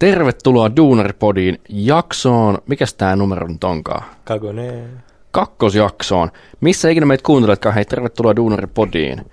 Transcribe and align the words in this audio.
Tervetuloa 0.00 0.76
Duunaripodiin 0.76 1.60
jaksoon. 1.68 2.58
Mikäs 2.66 2.94
tää 2.94 3.16
numero 3.16 3.48
nyt 3.48 3.64
onkaan? 3.64 4.04
Kakone. 4.24 4.84
Kakkosjaksoon. 5.30 6.30
Missä 6.60 6.88
ikinä 6.88 7.06
meitä 7.06 7.24
kuunteletkaan, 7.26 7.74
hei 7.74 7.84
tervetuloa 7.84 8.36
Duunaripodiin. 8.36 9.30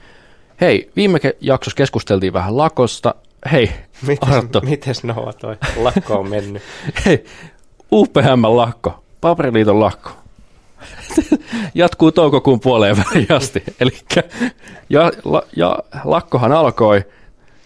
Hei, 0.62 0.92
viime 0.96 1.20
ke- 1.20 1.38
jaksossa 1.42 1.78
keskusteltiin 1.78 2.34
vähän 2.34 2.58
lakosta. 2.58 3.16
Hei. 3.52 3.72
Mites, 4.08 4.62
mites 4.62 5.04
Noa 5.04 5.34
toi 5.34 5.58
lakko 5.76 6.14
on 6.20 6.30
mennyt? 6.30 6.64
Hei, 7.06 7.26
UPM 7.92 8.44
lakko, 8.48 9.04
Paperiliiton 9.22 9.80
lakko. 9.80 10.10
Jatkuu 11.76 12.12
toukokuun 12.12 12.60
puoleen 12.60 12.98
väliin 12.98 13.32
asti. 13.32 13.64
Eli 13.80 13.98
ja, 14.90 15.12
la, 15.24 15.42
ja, 15.56 15.80
lakkohan 16.04 16.52
alkoi. 16.52 17.06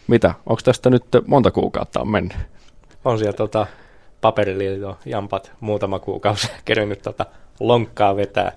Mitä? 0.07 0.33
Onko 0.45 0.61
tästä 0.63 0.89
nyt 0.89 1.03
monta 1.27 1.51
kuukautta 1.51 1.99
on 2.01 2.11
mennyt? 2.11 2.37
On 3.05 3.19
siellä 3.19 3.33
tota, 3.33 3.67
paperiliiton 4.21 4.95
jampat 5.05 5.51
muutama 5.59 5.99
kuukausi 5.99 6.51
kerännyt 6.65 7.01
tota 7.01 7.25
lonkkaa 7.59 8.15
vetää. 8.15 8.51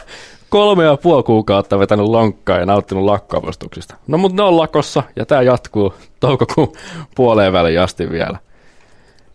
Kolme 0.48 0.85
ja 0.85 0.97
puoli 0.97 1.23
kuukautta 1.23 1.79
vetänyt 1.79 2.07
lonkkaa 2.07 2.59
ja 2.59 2.66
nauttinut 2.66 3.05
lakkoavustuksista. 3.05 3.97
No 4.07 4.19
mutta 4.19 4.37
ne 4.37 4.43
on 4.43 4.57
lakossa 4.57 5.02
ja 5.16 5.27
tämä 5.27 5.43
jatkuu 5.43 5.95
toukokuun 6.21 6.73
puoleen 7.16 7.52
väliin 7.52 7.80
asti 7.80 8.11
vielä. 8.11 8.38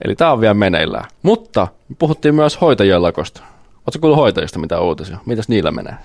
Eli 0.06 0.16
tämä 0.16 0.32
on 0.32 0.42
vielä 0.42 0.54
meneillään. 0.54 1.06
Mutta 1.24 1.68
puhuttiin 2.00 2.36
myös 2.36 2.62
hoitajien 2.62 3.02
lakosta. 3.02 3.42
Oletko 3.88 4.00
kuullut 4.00 4.20
hoitajista 4.20 4.60
mitä 4.60 4.82
uutisia? 4.82 5.18
Mitäs 5.26 5.50
niillä 5.50 5.72
menee? 5.72 5.96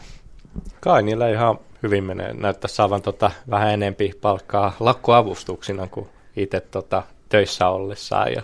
Kai 0.81 1.03
niillä 1.03 1.29
ihan 1.29 1.59
hyvin 1.83 2.05
menee. 2.05 2.33
Näyttää 2.33 2.69
saavan 2.69 3.03
tota 3.03 3.31
vähän 3.51 3.71
enempi 3.71 4.12
palkkaa 4.21 4.73
lakkoavustuksina 4.81 5.87
kuin 5.87 6.09
itse 6.37 6.61
tota 6.61 7.03
töissä 7.29 7.69
ollessaan. 7.69 8.33
Ja 8.33 8.43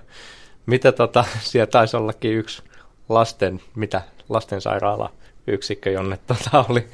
mitä 0.70 0.92
tota, 0.92 1.24
siellä 1.40 1.66
taisi 1.66 1.96
ollakin 1.96 2.32
yksi 2.32 2.62
lasten, 3.08 3.60
mitä 3.74 4.02
lastensairaala 4.28 5.12
yksikkö, 5.46 5.90
jonne 5.90 6.18
tota 6.26 6.64
oli 6.68 6.86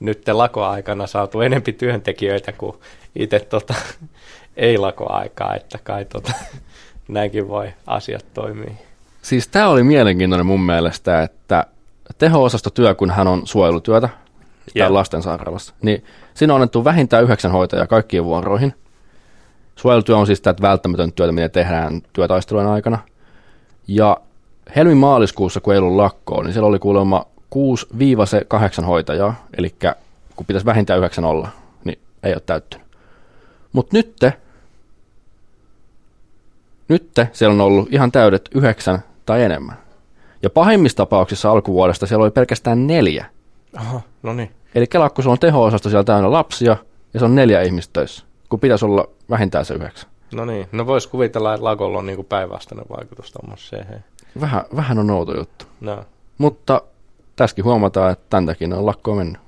nyt 0.00 0.28
lakoaikana 0.28 1.06
saatu 1.06 1.40
enempi 1.40 1.72
työntekijöitä 1.72 2.52
kuin 2.52 2.76
itse 3.16 3.40
tota, 3.40 3.74
ei 4.56 4.78
lakoaikaa, 4.78 5.54
että 5.54 5.78
kai 5.84 6.04
tota, 6.04 6.32
näinkin 7.08 7.48
voi 7.48 7.72
asiat 7.86 8.24
toimii. 8.34 8.72
Siis 9.22 9.48
tämä 9.48 9.68
oli 9.68 9.82
mielenkiintoinen 9.82 10.46
mun 10.46 10.60
mielestä, 10.60 11.22
että 11.22 11.66
teho-osastotyö, 12.18 12.94
kun 12.94 13.10
hän 13.10 13.28
on 13.28 13.46
suojelutyötä 13.46 14.08
yeah. 14.76 14.90
lastensairaalassa, 14.90 15.74
niin 15.82 16.04
siinä 16.34 16.54
on 16.54 16.60
annettu 16.60 16.84
vähintään 16.84 17.24
yhdeksän 17.24 17.52
hoitajaa 17.52 17.86
kaikkiin 17.86 18.24
vuoroihin. 18.24 18.74
Suojelutyö 19.76 20.16
on 20.16 20.26
siis 20.26 20.40
tätä 20.40 20.62
välttämätöntä 20.62 21.14
työtä, 21.16 21.32
mitä 21.32 21.48
tehdään 21.48 22.02
työtaistelujen 22.12 22.68
aikana. 22.68 22.98
Ja 23.88 24.16
helmi-maaliskuussa, 24.76 25.60
kun 25.60 25.72
ei 25.72 25.78
ollut 25.78 25.96
lakkoa, 25.96 26.42
niin 26.42 26.52
siellä 26.52 26.68
oli 26.68 26.78
kuulemma 26.78 27.26
6-8 28.82 28.84
hoitajaa, 28.84 29.46
eli 29.58 29.74
kun 30.36 30.46
pitäisi 30.46 30.66
vähintään 30.66 30.98
9 30.98 31.24
olla, 31.24 31.48
niin 31.84 31.98
ei 32.22 32.32
ole 32.32 32.42
täyttynyt. 32.46 32.86
Mutta 33.72 33.96
nytte, 33.96 34.32
nytte 36.88 37.28
siellä 37.32 37.52
on 37.52 37.60
ollut 37.60 37.88
ihan 37.92 38.12
täydet 38.12 38.48
9 38.54 38.98
tai 39.26 39.42
enemmän. 39.42 39.76
Ja 40.42 40.50
pahimmissa 40.50 40.96
tapauksissa 40.96 41.50
alkuvuodesta 41.50 42.06
siellä 42.06 42.22
oli 42.22 42.30
pelkästään 42.30 42.86
neljä. 42.86 43.26
Aha, 43.76 44.00
no 44.22 44.32
niin. 44.32 44.50
Eli 44.74 44.86
kelakko, 44.86 45.22
sulla 45.22 45.32
on 45.32 45.38
teho-osasto 45.38 45.88
siellä 45.88 46.04
täynnä 46.04 46.32
lapsia, 46.32 46.76
ja 47.14 47.20
se 47.20 47.24
on 47.24 47.34
neljä 47.34 47.62
ihmistä 47.62 47.92
töissä, 47.92 48.24
kun 48.48 48.60
pitäisi 48.60 48.84
olla 48.84 49.08
vähintään 49.30 49.64
se 49.64 49.74
yhdeksän. 49.74 50.10
No 50.32 50.44
niin, 50.44 50.68
no 50.72 50.86
vois 50.86 51.06
kuvitella, 51.06 51.54
että 51.54 51.64
lakolla 51.64 51.98
on 51.98 52.06
niinku 52.06 52.22
päinvastainen 52.22 52.86
vaikutus 52.90 53.32
tuommoiseen. 53.32 54.04
Vähän, 54.40 54.64
vähän 54.76 54.98
on 54.98 55.10
outo 55.10 55.36
juttu. 55.36 55.64
No. 55.80 56.04
Mutta 56.38 56.82
tässäkin 57.36 57.64
huomataan, 57.64 58.12
että 58.12 58.24
tämän 58.30 58.46
takia 58.46 58.68
on 58.76 58.86
lakkoon 58.86 59.16
mennyt. 59.16 59.42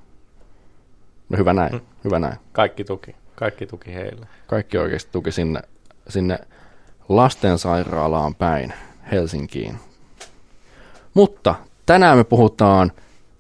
No 1.29 1.39
hyvä 1.39 1.53
näin, 1.53 1.71
hmm. 1.71 1.81
hyvä 2.05 2.19
näin. 2.19 2.37
Kaikki 2.53 2.85
tuki, 2.85 3.17
kaikki 3.35 3.67
tuki 3.67 3.95
heille. 3.95 4.27
Kaikki 4.47 4.79
oikeasti 4.79 5.13
tuki 5.13 5.33
sinne, 5.33 5.61
sinne 6.09 6.39
lastensairaalaan 7.09 8.35
päin 8.35 8.73
Helsinkiin. 9.13 9.79
Mutta 11.15 11.55
tänään 11.87 12.19
me 12.19 12.25
puhutaan, 12.25 12.93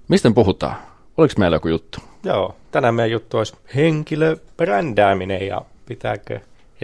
mistä 0.09 0.29
me 0.29 0.35
puhutaan? 0.35 0.77
Oliko 1.17 1.35
meillä 1.39 1.57
joku 1.57 1.69
juttu? 1.69 1.99
Joo, 2.25 2.55
tänään 2.71 2.95
meidän 2.95 3.11
juttu 3.11 3.39
olisi 3.39 3.57
henkilöbrändääminen 3.75 5.47
ja 5.47 5.63
pitääkö 5.87 6.41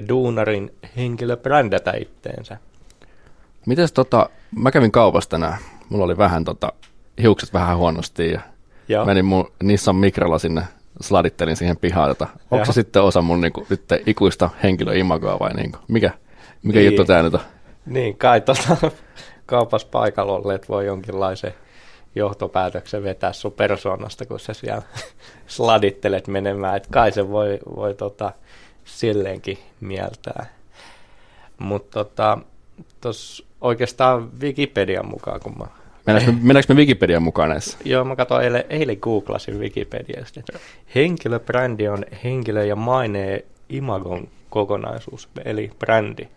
duunarin 0.09 0.75
henkilö 0.97 1.37
brändätä 1.37 1.93
itteensä. 1.93 2.57
Mites 3.67 3.93
tota, 3.93 4.31
mä 4.57 4.71
kävin 4.71 4.93
kaupassa 4.93 5.31
tänään, 5.31 5.59
mulla 5.89 6.05
oli 6.05 6.19
vähän 6.19 6.45
tota, 6.45 6.73
hiukset 7.23 7.53
vähän 7.53 7.77
huonosti 7.77 8.31
ja 8.31 8.41
Joo. 8.89 9.05
menin 9.05 9.25
mun 9.25 9.53
Nissan 9.63 9.97
Mikralla 9.97 10.39
sinne, 10.39 10.63
sladittelin 11.01 11.57
siihen 11.57 11.77
pihaan. 11.77 12.09
Tota. 12.09 12.27
Onko 12.51 12.65
se 12.65 12.73
sitten 12.73 13.03
osa 13.03 13.23
mun 13.23 13.41
niinku, 13.41 13.67
nyt 13.71 13.85
ikuista 14.07 14.51
henkilöimagoa 14.63 15.39
vai 15.39 15.55
niinku, 15.55 15.79
mikä, 15.89 16.11
mikä 16.63 16.79
niin. 16.79 16.87
juttu 16.87 17.05
tämä 17.05 17.23
nyt 17.23 17.35
on? 17.35 17.41
Niin, 17.87 18.17
kai 18.17 18.41
tota, 18.41 18.77
kaupassa 19.47 19.89
paikalla 19.91 20.33
olleet 20.33 20.69
voi 20.69 20.87
jonkinlaisen 20.87 21.55
johtopäätöksen 22.15 23.03
vetää 23.03 23.33
sun 23.33 23.53
persoonasta, 23.53 24.27
kun 24.27 24.41
sä 24.41 24.53
siellä 24.53 24.83
sladittelet 25.47 26.29
menemään. 26.29 26.77
Että 26.77 26.89
kai 26.93 27.13
se 27.13 27.31
voi, 27.31 27.59
voi 27.77 27.95
tota, 27.95 28.33
silleenkin 28.99 29.59
mieltää. 29.81 30.47
Mutta 31.59 32.05
tota, 32.05 32.39
tuossa 33.01 33.45
oikeastaan 33.61 34.41
Wikipedian 34.41 35.07
mukaan, 35.07 35.41
kun 35.41 35.59
mä... 35.59 35.67
Mennäänkö 36.43 36.75
me, 36.75 36.79
Wikipedian 36.79 37.23
mukaan 37.23 37.49
näissä? 37.49 37.79
Joo, 37.85 38.05
mä 38.05 38.17
katsoin 38.17 38.45
eilen, 38.45 38.65
eilen 38.71 38.99
googlasin 39.01 39.59
Wikipediasta. 39.59 40.41
Henkilöbrändi 40.95 41.89
on 41.89 42.05
henkilö 42.25 42.65
ja 42.65 42.77
maineen 42.77 43.43
imagon 43.69 44.29
kokonaisuus, 44.51 45.29
eli 45.45 45.71
brändi. 45.79 46.29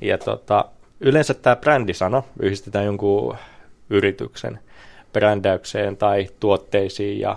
Ja 0.00 0.18
tota, 0.18 0.64
yleensä 1.00 1.34
tämä 1.34 1.56
brändisana 1.56 2.22
yhdistetään 2.40 2.84
jonkun 2.84 3.36
yrityksen 3.90 4.58
brändäykseen 5.12 5.96
tai 5.96 6.28
tuotteisiin 6.40 7.20
ja 7.20 7.36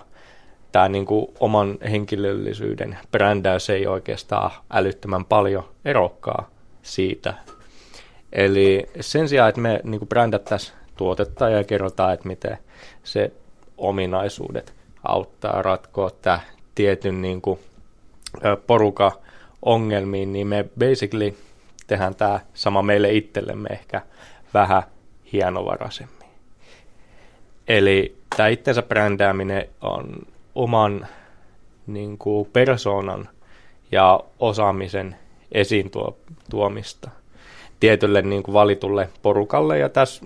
tämä 0.71 0.89
niin 0.89 1.05
kuin 1.05 1.27
oman 1.39 1.77
henkilöllisyyden 1.91 2.97
brändäys 3.11 3.69
ei 3.69 3.87
oikeastaan 3.87 4.51
älyttömän 4.71 5.25
paljon 5.25 5.69
erokkaa 5.85 6.49
siitä. 6.81 7.33
Eli 8.33 8.85
sen 8.99 9.29
sijaan, 9.29 9.49
että 9.49 9.61
me 9.61 9.79
niin 9.83 9.99
kuin 9.99 10.09
brändättäisiin 10.09 10.77
tuotetta 10.97 11.49
ja 11.49 11.63
kerrotaan, 11.63 12.13
että 12.13 12.27
miten 12.27 12.57
se 13.03 13.31
ominaisuudet 13.77 14.73
auttaa 15.03 15.61
ratkoa 15.61 16.09
tämä 16.09 16.39
tietyn 16.75 17.21
niin 17.21 17.41
kuin, 17.41 17.59
poruka 18.67 19.11
ongelmiin, 19.61 20.33
niin 20.33 20.47
me 20.47 20.65
basically 20.79 21.33
tehdään 21.87 22.15
tämä 22.15 22.39
sama 22.53 22.81
meille 22.81 23.13
itsellemme 23.13 23.69
ehkä 23.71 24.01
vähän 24.53 24.83
hienovaraisemmin. 25.33 26.27
Eli 27.67 28.17
tämä 28.37 28.49
itsensä 28.49 28.81
brändääminen 28.81 29.69
on 29.81 30.27
oman 30.57 31.07
niin 31.87 32.17
kuin 32.17 32.49
persoonan 32.53 33.29
ja 33.91 34.19
osaamisen 34.39 35.15
esiin 35.51 35.91
tuomista 36.49 37.09
tietylle 37.79 38.21
niin 38.21 38.43
kuin 38.43 38.53
valitulle 38.53 39.09
porukalle, 39.21 39.79
ja 39.79 39.89
tässä 39.89 40.25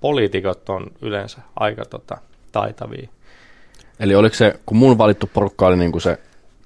poliitikot 0.00 0.68
on 0.68 0.86
yleensä 1.02 1.38
aika 1.56 1.84
tota, 1.84 2.18
taitavia. 2.52 3.08
Eli 4.00 4.14
oliko 4.14 4.34
se, 4.34 4.60
kun 4.66 4.76
mun 4.76 4.98
valittu 4.98 5.30
porukka 5.34 5.66
oli 5.66 5.76
niin 5.76 5.92
kuin 5.92 6.02
se, 6.02 6.18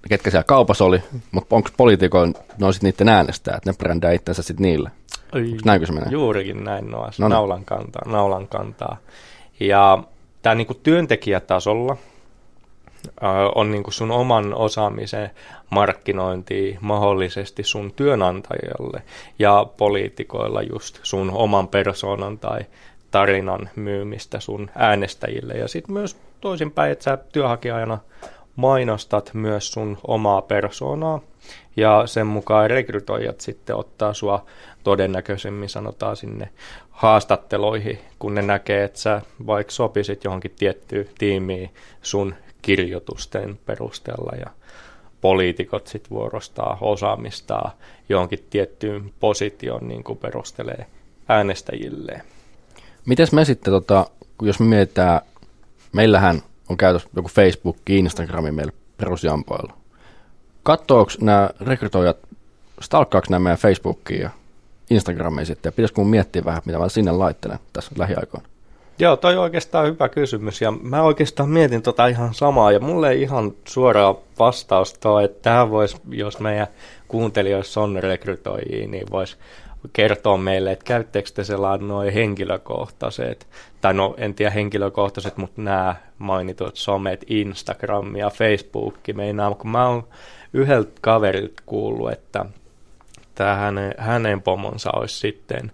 ketkä 0.09 0.31
siellä 0.31 0.45
kaupassa 0.45 0.85
oli, 0.85 1.03
mutta 1.31 1.57
onko 1.57 1.69
poliitikoin, 1.77 2.35
ne 2.59 2.67
on 2.67 2.73
sitten 2.75 2.91
niiden 2.91 3.09
äänestää, 3.09 3.57
että 3.57 3.71
ne 3.71 3.77
brändää 3.79 4.13
itsensä 4.13 4.43
sitten 4.43 4.65
niille? 4.65 4.91
Onko 5.33 5.57
näinkö 5.65 5.87
se 5.87 5.93
menee? 5.93 6.09
Juurikin 6.11 6.65
näin, 6.65 6.91
no, 6.91 7.11
no 7.19 7.29
naulan 7.29 7.65
kantaa, 7.65 8.03
naulan 8.07 8.49
kantaa. 8.49 8.97
Ja 9.61 10.03
tämä 10.43 10.55
niin 10.55 10.81
työntekijätasolla 10.83 11.97
on 13.55 13.71
niin 13.71 13.83
kuin 13.83 13.95
sun 13.95 14.11
oman 14.11 14.55
osaamisen 14.55 15.31
markkinointi 15.71 16.79
mahdollisesti 16.81 17.63
sun 17.63 17.93
työnantajalle 17.97 19.03
ja 19.39 19.67
poliitikoilla 19.77 20.63
just 20.63 21.01
sun 21.03 21.31
oman 21.31 21.69
persoonan 21.69 22.39
tai 22.39 22.61
tarinan 23.11 23.71
myymistä 23.77 24.41
sun 24.41 24.71
äänestäjille. 24.75 25.55
Ja 25.55 25.69
sitten 25.69 25.93
myös 25.93 26.17
toisinpäin, 26.41 26.93
että 26.93 27.05
sä 27.05 27.19
työnhakijana 27.33 27.99
mainostat 28.57 29.31
myös 29.35 29.73
sun 29.73 29.99
omaa 30.07 30.43
persoonaa 30.43 31.21
ja 31.77 32.03
sen 32.07 32.27
mukaan 32.27 32.71
rekrytoijat 32.71 33.41
sitten 33.41 33.77
ottaa 33.77 34.15
sua 34.15 34.45
todennäköisemmin 34.85 35.69
sanotaan 35.69 36.17
sinne 36.17 36.49
haastatteloihin, 36.91 37.99
kun 38.19 38.35
ne 38.35 38.43
näkee, 38.43 38.85
että 38.85 38.99
sä 38.99 39.23
vaikka 39.47 39.73
sopisit 39.73 40.25
johonkin 40.25 40.55
tiettyyn 40.59 41.09
tiimiin 41.19 41.71
sun 42.03 42.35
kirjoitusten 42.63 43.59
perusteella 43.67 44.37
ja 44.37 44.51
poliitikot 45.21 45.87
sitten 45.87 46.11
vuorostaa 46.11 46.79
osaamistaa 46.81 47.77
johonkin 48.09 48.47
tiettyyn 48.51 49.13
positioon 49.21 49.89
niin 49.89 50.05
kuin 50.05 50.19
perustelee 50.19 50.87
äänestäjilleen. 51.29 52.23
Mites 53.07 53.33
me 53.33 53.45
sitten, 53.45 53.73
tota, 53.73 54.07
jos 54.43 54.61
me 54.61 54.67
mietitään, 54.67 55.21
meillähän 55.93 56.43
on 56.69 56.77
käytössä 56.77 57.09
joku 57.17 57.29
Facebook, 57.29 57.77
Instagrami 57.89 58.53
meillä 58.53 58.73
perusjampoilla. 58.97 59.73
Katsoako 60.63 61.11
nämä 61.21 61.51
rekrytoijat, 61.61 62.17
stalkkaako 62.81 63.27
nämä 63.31 63.43
meidän 63.43 63.59
Facebookia 63.59 64.23
ja 64.23 64.31
Instagramia 64.91 65.45
sitten, 65.45 65.71
ja 65.71 65.73
pitäisikö 65.73 66.01
mun 66.01 66.11
miettiä 66.11 66.45
vähän, 66.45 66.63
mitä 66.65 66.79
mä 66.79 66.89
sinne 66.89 67.13
laittelen 67.13 67.59
tässä 67.73 67.91
lähiaikoina? 67.99 68.49
Joo, 69.01 69.17
toi 69.17 69.37
on 69.37 69.43
oikeastaan 69.43 69.87
hyvä 69.87 70.09
kysymys, 70.09 70.61
ja 70.61 70.71
mä 70.71 71.03
oikeastaan 71.03 71.49
mietin 71.49 71.83
tota 71.83 72.07
ihan 72.07 72.35
samaa, 72.35 72.73
ja 72.73 72.81
mulle 72.81 73.11
ei 73.11 73.23
ihan 73.23 73.53
suoraa 73.69 74.17
vastausta 74.39 75.11
ole, 75.11 75.25
että 75.25 75.43
tähän 75.43 75.71
voisi, 75.71 75.97
jos 76.11 76.41
meidän 76.41 76.67
kuuntelijoissa 77.09 77.81
on 77.81 77.97
rekrytoijia, 78.03 78.89
niin 78.89 79.07
voisi 79.11 79.37
kertoa 79.93 80.37
meille, 80.37 80.73
että 80.73 80.85
käyttekö 80.85 81.31
te 81.35 81.45
sellainen 81.45 81.89
noin 81.89 82.13
henkilökohtaiset, 82.13 83.47
tai 83.81 83.95
no 83.95 84.15
en 84.19 84.35
tiedä 84.35 84.51
henkilökohtaiset, 84.51 85.37
mutta 85.37 85.63
nämä 85.63 85.97
mainitut 86.19 86.77
somet, 86.77 87.25
Instagram 87.27 88.17
ja 88.17 88.31
Facebook, 88.31 88.95
meinaa, 89.15 89.55
kun 89.55 89.71
mä 89.71 89.89
oon 89.89 90.05
yhdeltä 90.53 90.91
kaverilta 91.01 91.63
kuullut, 91.67 92.13
että 92.13 92.45
tämä 93.35 93.55
hänen, 93.55 93.95
hänen 93.99 94.43
pomonsa 94.43 94.91
olisi 94.93 95.19
sitten 95.19 95.73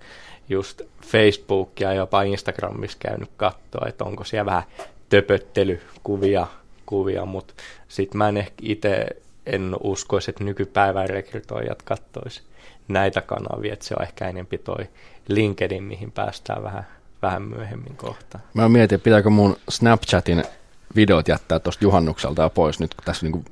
just 0.48 0.82
Facebook 1.06 1.80
ja 1.80 1.92
jopa 1.92 2.22
Instagramissa 2.22 2.98
käynyt 3.00 3.30
katsoa, 3.36 3.86
että 3.88 4.04
onko 4.04 4.24
siellä 4.24 4.46
vähän 4.46 4.62
töpöttelykuvia, 5.08 6.46
kuvia, 6.86 7.24
mutta 7.24 7.54
sitten 7.88 8.18
mä 8.18 8.28
en 8.28 8.36
ehkä 8.36 8.54
itse 8.62 9.06
en 9.46 9.76
uskoisi, 9.82 10.30
että 10.30 10.44
nykypäivän 10.44 11.10
rekrytoijat 11.10 11.82
kattoisi 11.82 12.42
näitä 12.88 13.20
kanavia, 13.22 13.72
että 13.72 13.84
se 13.84 13.94
on 13.98 14.02
ehkä 14.02 14.28
enempi 14.28 14.58
toi 14.58 14.88
LinkedIn, 15.28 15.82
mihin 15.82 16.12
päästään 16.12 16.62
vähän, 16.62 16.86
vähän 17.22 17.42
myöhemmin 17.42 17.96
kohtaan. 17.96 18.44
Mä 18.54 18.68
mietin, 18.68 19.00
pitääkö 19.00 19.30
mun 19.30 19.56
Snapchatin 19.68 20.44
videot 20.96 21.28
jättää 21.28 21.58
tuosta 21.58 21.84
juhannukselta 21.84 22.50
pois 22.50 22.80
nyt, 22.80 22.94
kun 22.94 23.04
tässä 23.04 23.26
niinku 23.26 23.44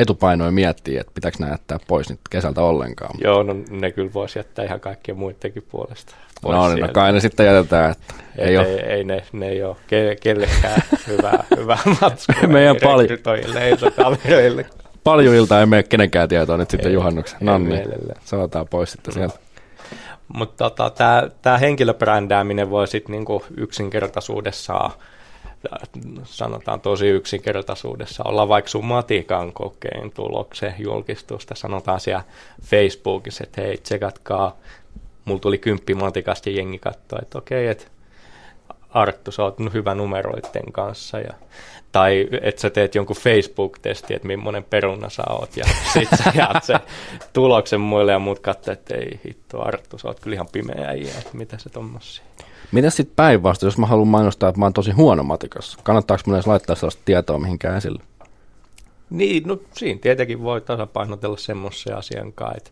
etupainoin 0.00 0.54
miettii, 0.54 0.96
että 0.96 1.12
pitääkö 1.14 1.36
nämä 1.40 1.52
jättää 1.52 1.78
pois 1.88 2.10
nyt 2.10 2.20
kesältä 2.30 2.62
ollenkaan. 2.62 3.14
Joo, 3.24 3.42
no 3.42 3.54
ne 3.70 3.92
kyllä 3.92 4.10
voisi 4.14 4.38
jättää 4.38 4.64
ihan 4.64 4.80
kaikkien 4.80 5.18
muidenkin 5.18 5.66
puolesta. 5.70 6.14
Pois 6.42 6.56
no, 6.56 6.68
niin, 6.68 6.80
no 6.80 6.88
kai 6.92 7.12
ne 7.12 7.20
sitten 7.20 7.46
jätetään. 7.46 7.90
Että 7.90 8.14
ei, 8.38 8.56
ei, 8.56 8.64
ei, 8.66 8.80
ei, 8.80 9.04
ne, 9.04 9.22
ne 9.32 9.48
ei 9.48 9.62
ole 9.62 9.76
ke, 9.86 10.16
kellekään 10.22 10.82
hyvää, 11.06 11.44
hyvää 11.56 11.78
matskua. 12.00 12.48
Meidän 12.48 12.76
paljon. 12.82 13.18
Ei 13.60 13.76
kavereille. 13.96 14.66
Paljuilta 15.04 15.60
ei 15.60 15.66
mene 15.66 15.82
kenenkään 15.82 16.28
tietoa 16.28 16.56
nyt 16.56 16.70
sitten 16.70 16.92
juhannuksen. 16.92 17.38
No 17.40 17.58
niin, 17.58 17.88
saataan 18.24 18.68
pois 18.68 18.92
sitten 18.92 19.14
sieltä. 19.14 19.38
Mutta 20.34 20.70
tota, 20.70 21.30
tämä 21.42 21.58
henkilöbrändääminen 21.58 22.70
voi 22.70 22.88
sitten 22.88 23.12
niinku 23.12 23.42
yksinkertaisuudessaan 23.56 24.90
sanotaan 26.24 26.80
tosi 26.80 27.06
yksinkertaisuudessa 27.06 28.24
olla 28.24 28.48
vaikka 28.48 28.70
sun 28.70 28.84
matikan 28.84 29.52
kokeen 29.52 30.10
tuloksen 30.10 30.74
julkistusta, 30.78 31.54
sanotaan 31.54 32.00
siellä 32.00 32.24
Facebookissa, 32.62 33.44
että 33.44 33.60
hei, 33.60 33.76
tsekatkaa, 33.78 34.56
mulla 35.24 35.40
tuli 35.40 35.58
kymppi 35.58 35.94
matikasta 35.94 36.50
ja 36.50 36.56
jengi 36.56 36.78
katsoi, 36.78 37.18
että 37.22 37.38
okei, 37.38 37.64
okay, 37.64 37.70
että 37.70 37.99
Arttu, 38.94 39.32
sä 39.32 39.42
oot 39.42 39.56
hyvä 39.74 39.94
numeroiden 39.94 40.72
kanssa. 40.72 41.18
Ja, 41.18 41.34
tai 41.92 42.28
että 42.42 42.60
sä 42.60 42.70
teet 42.70 42.94
jonkun 42.94 43.16
Facebook-testi, 43.16 44.14
että 44.14 44.26
millainen 44.26 44.64
peruna 44.64 45.08
sä 45.10 45.22
oot, 45.30 45.56
ja 45.56 45.64
sit 45.92 46.08
sä 46.24 46.32
jaat 46.34 46.64
se 46.64 46.74
tuloksen 47.32 47.80
muille, 47.80 48.12
ja 48.12 48.18
muut 48.18 48.38
katsoo, 48.38 48.72
että 48.72 48.94
ei 48.94 49.20
hitto, 49.26 49.66
Arttu, 49.66 49.98
sä 49.98 50.08
oot 50.08 50.20
kyllä 50.20 50.34
ihan 50.34 50.48
pimeä 50.52 50.88
äijä, 50.88 51.14
että 51.18 51.36
mitä 51.36 51.58
se 51.58 51.70
tommosia. 51.70 52.24
Mitä 52.72 52.90
sitten 52.90 53.16
päinvastoin, 53.16 53.68
jos 53.68 53.78
mä 53.78 53.86
haluan 53.86 54.08
mainostaa, 54.08 54.48
että 54.48 54.58
mä 54.58 54.64
oon 54.64 54.72
tosi 54.72 54.90
huono 54.90 55.22
matikassa? 55.22 55.78
Kannattaako 55.82 56.22
mun 56.26 56.36
edes 56.36 56.46
laittaa 56.46 56.76
sellaista 56.76 57.02
tietoa 57.04 57.38
mihinkään 57.38 57.76
esille? 57.76 58.02
Niin, 59.10 59.42
no 59.46 59.58
siinä 59.72 60.00
tietenkin 60.00 60.42
voi 60.42 60.60
tasapainotella 60.60 61.36
semmoisen 61.36 61.96
asian 61.96 62.32
kanssa, 62.32 62.56
että 62.56 62.70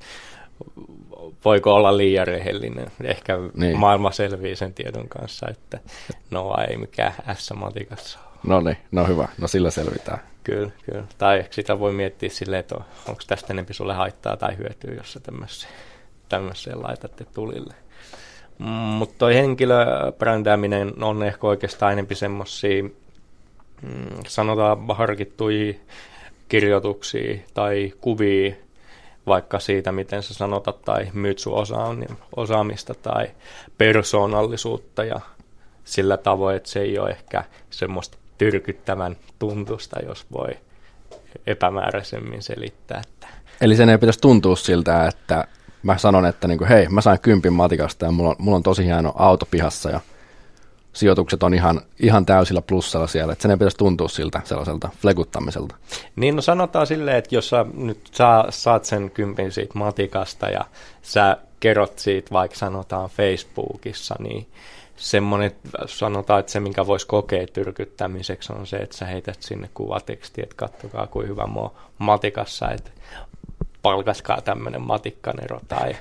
voiko 1.44 1.74
olla 1.74 1.96
liian 1.96 2.26
rehellinen. 2.26 2.92
Ehkä 3.04 3.38
niin. 3.54 3.78
maailma 3.78 4.10
selvii 4.10 4.56
sen 4.56 4.74
tiedon 4.74 5.08
kanssa, 5.08 5.46
että 5.50 5.78
no 6.30 6.54
ei 6.70 6.76
mikään 6.76 7.12
S-matikassa 7.34 8.18
No 8.46 8.60
niin, 8.60 8.76
no 8.92 9.06
hyvä. 9.06 9.28
No 9.38 9.48
sillä 9.48 9.70
selvitään. 9.70 10.18
Kyllä, 10.44 10.70
kyllä. 10.86 11.04
Tai 11.18 11.44
sitä 11.50 11.78
voi 11.78 11.92
miettiä 11.92 12.28
silleen, 12.28 12.60
että 12.60 12.74
onko 13.08 13.22
tästä 13.26 13.52
enemmän 13.52 13.74
sulle 13.74 13.94
haittaa 13.94 14.36
tai 14.36 14.56
hyötyä, 14.56 14.94
jos 14.94 15.12
sä 15.12 15.20
tämmöiseen 16.28 16.82
laitatte 16.82 17.24
tulille. 17.34 17.74
Mutta 18.58 19.14
toi 19.18 19.34
henkilöbrändääminen 19.34 21.04
on 21.04 21.22
ehkä 21.22 21.46
oikeastaan 21.46 21.92
enempi 21.92 22.14
semmoisia, 22.14 22.82
mm, 22.82 22.90
sanotaan 24.26 24.78
harkittuja 24.96 25.74
kirjoituksia 26.48 27.38
tai 27.54 27.92
kuvia, 28.00 28.54
vaikka 29.28 29.60
siitä, 29.60 29.92
miten 29.92 30.22
sä 30.22 30.34
sanotat 30.34 30.82
tai 30.82 31.08
myyt 31.12 31.38
sun 31.38 31.64
osaamista 32.36 32.94
tai 32.94 33.30
persoonallisuutta 33.78 35.04
ja 35.04 35.20
sillä 35.84 36.16
tavoin, 36.16 36.56
että 36.56 36.68
se 36.68 36.80
ei 36.80 36.98
ole 36.98 37.10
ehkä 37.10 37.44
semmoista 37.70 38.18
tyrkyttävän 38.38 39.16
tuntusta, 39.38 40.00
jos 40.06 40.26
voi 40.32 40.48
epämääräisemmin 41.46 42.42
selittää. 42.42 43.02
Että. 43.08 43.26
Eli 43.60 43.76
sen 43.76 43.88
ei 43.88 43.98
pitäisi 43.98 44.20
tuntua 44.20 44.56
siltä, 44.56 45.06
että 45.06 45.44
mä 45.82 45.98
sanon, 45.98 46.26
että 46.26 46.48
niin 46.48 46.58
kuin, 46.58 46.68
hei, 46.68 46.88
mä 46.88 47.00
sain 47.00 47.20
kympin 47.20 47.52
matikasta 47.52 48.04
ja 48.04 48.10
mulla 48.10 48.30
on, 48.30 48.36
mulla 48.38 48.56
on 48.56 48.62
tosi 48.62 48.84
hieno 48.84 49.12
auto 49.14 49.46
pihassa 49.50 49.90
ja 49.90 50.00
sijoitukset 50.98 51.42
on 51.42 51.54
ihan, 51.54 51.80
ihan 52.00 52.26
täysillä 52.26 52.62
plussalla 52.62 53.06
siellä, 53.06 53.32
että 53.32 53.42
sen 53.42 53.50
ei 53.50 53.56
pitäisi 53.56 53.76
tuntua 53.76 54.08
siltä 54.08 54.40
sellaiselta 54.44 54.88
flekuttamiselta. 55.02 55.76
Niin, 56.16 56.36
no 56.36 56.42
sanotaan 56.42 56.86
silleen, 56.86 57.16
että 57.16 57.34
jos 57.34 57.48
sä 57.48 57.66
nyt 57.74 58.08
saa, 58.12 58.46
saat 58.50 58.84
sen 58.84 59.10
kympin 59.10 59.52
siitä 59.52 59.78
matikasta 59.78 60.48
ja 60.48 60.64
sä 61.02 61.36
kerrot 61.60 61.98
siitä 61.98 62.30
vaikka 62.32 62.56
sanotaan 62.56 63.10
Facebookissa, 63.10 64.14
niin 64.18 64.46
semmoinen, 64.96 65.52
sanotaan, 65.86 66.40
että 66.40 66.52
se, 66.52 66.60
minkä 66.60 66.86
voisi 66.86 67.06
kokea 67.06 67.46
tyrkyttämiseksi, 67.46 68.52
on 68.52 68.66
se, 68.66 68.76
että 68.76 68.96
sä 68.96 69.06
heität 69.06 69.42
sinne 69.42 69.70
kuvatekstiä, 69.74 70.42
että 70.42 70.56
kattokaa, 70.56 71.06
kuin 71.06 71.28
hyvä 71.28 71.46
mua 71.46 71.74
matikassa, 71.98 72.70
että 72.70 72.90
palkatkaa 73.82 74.40
tämmöinen 74.40 74.82
matikkanero 74.82 75.60
tai 75.68 75.96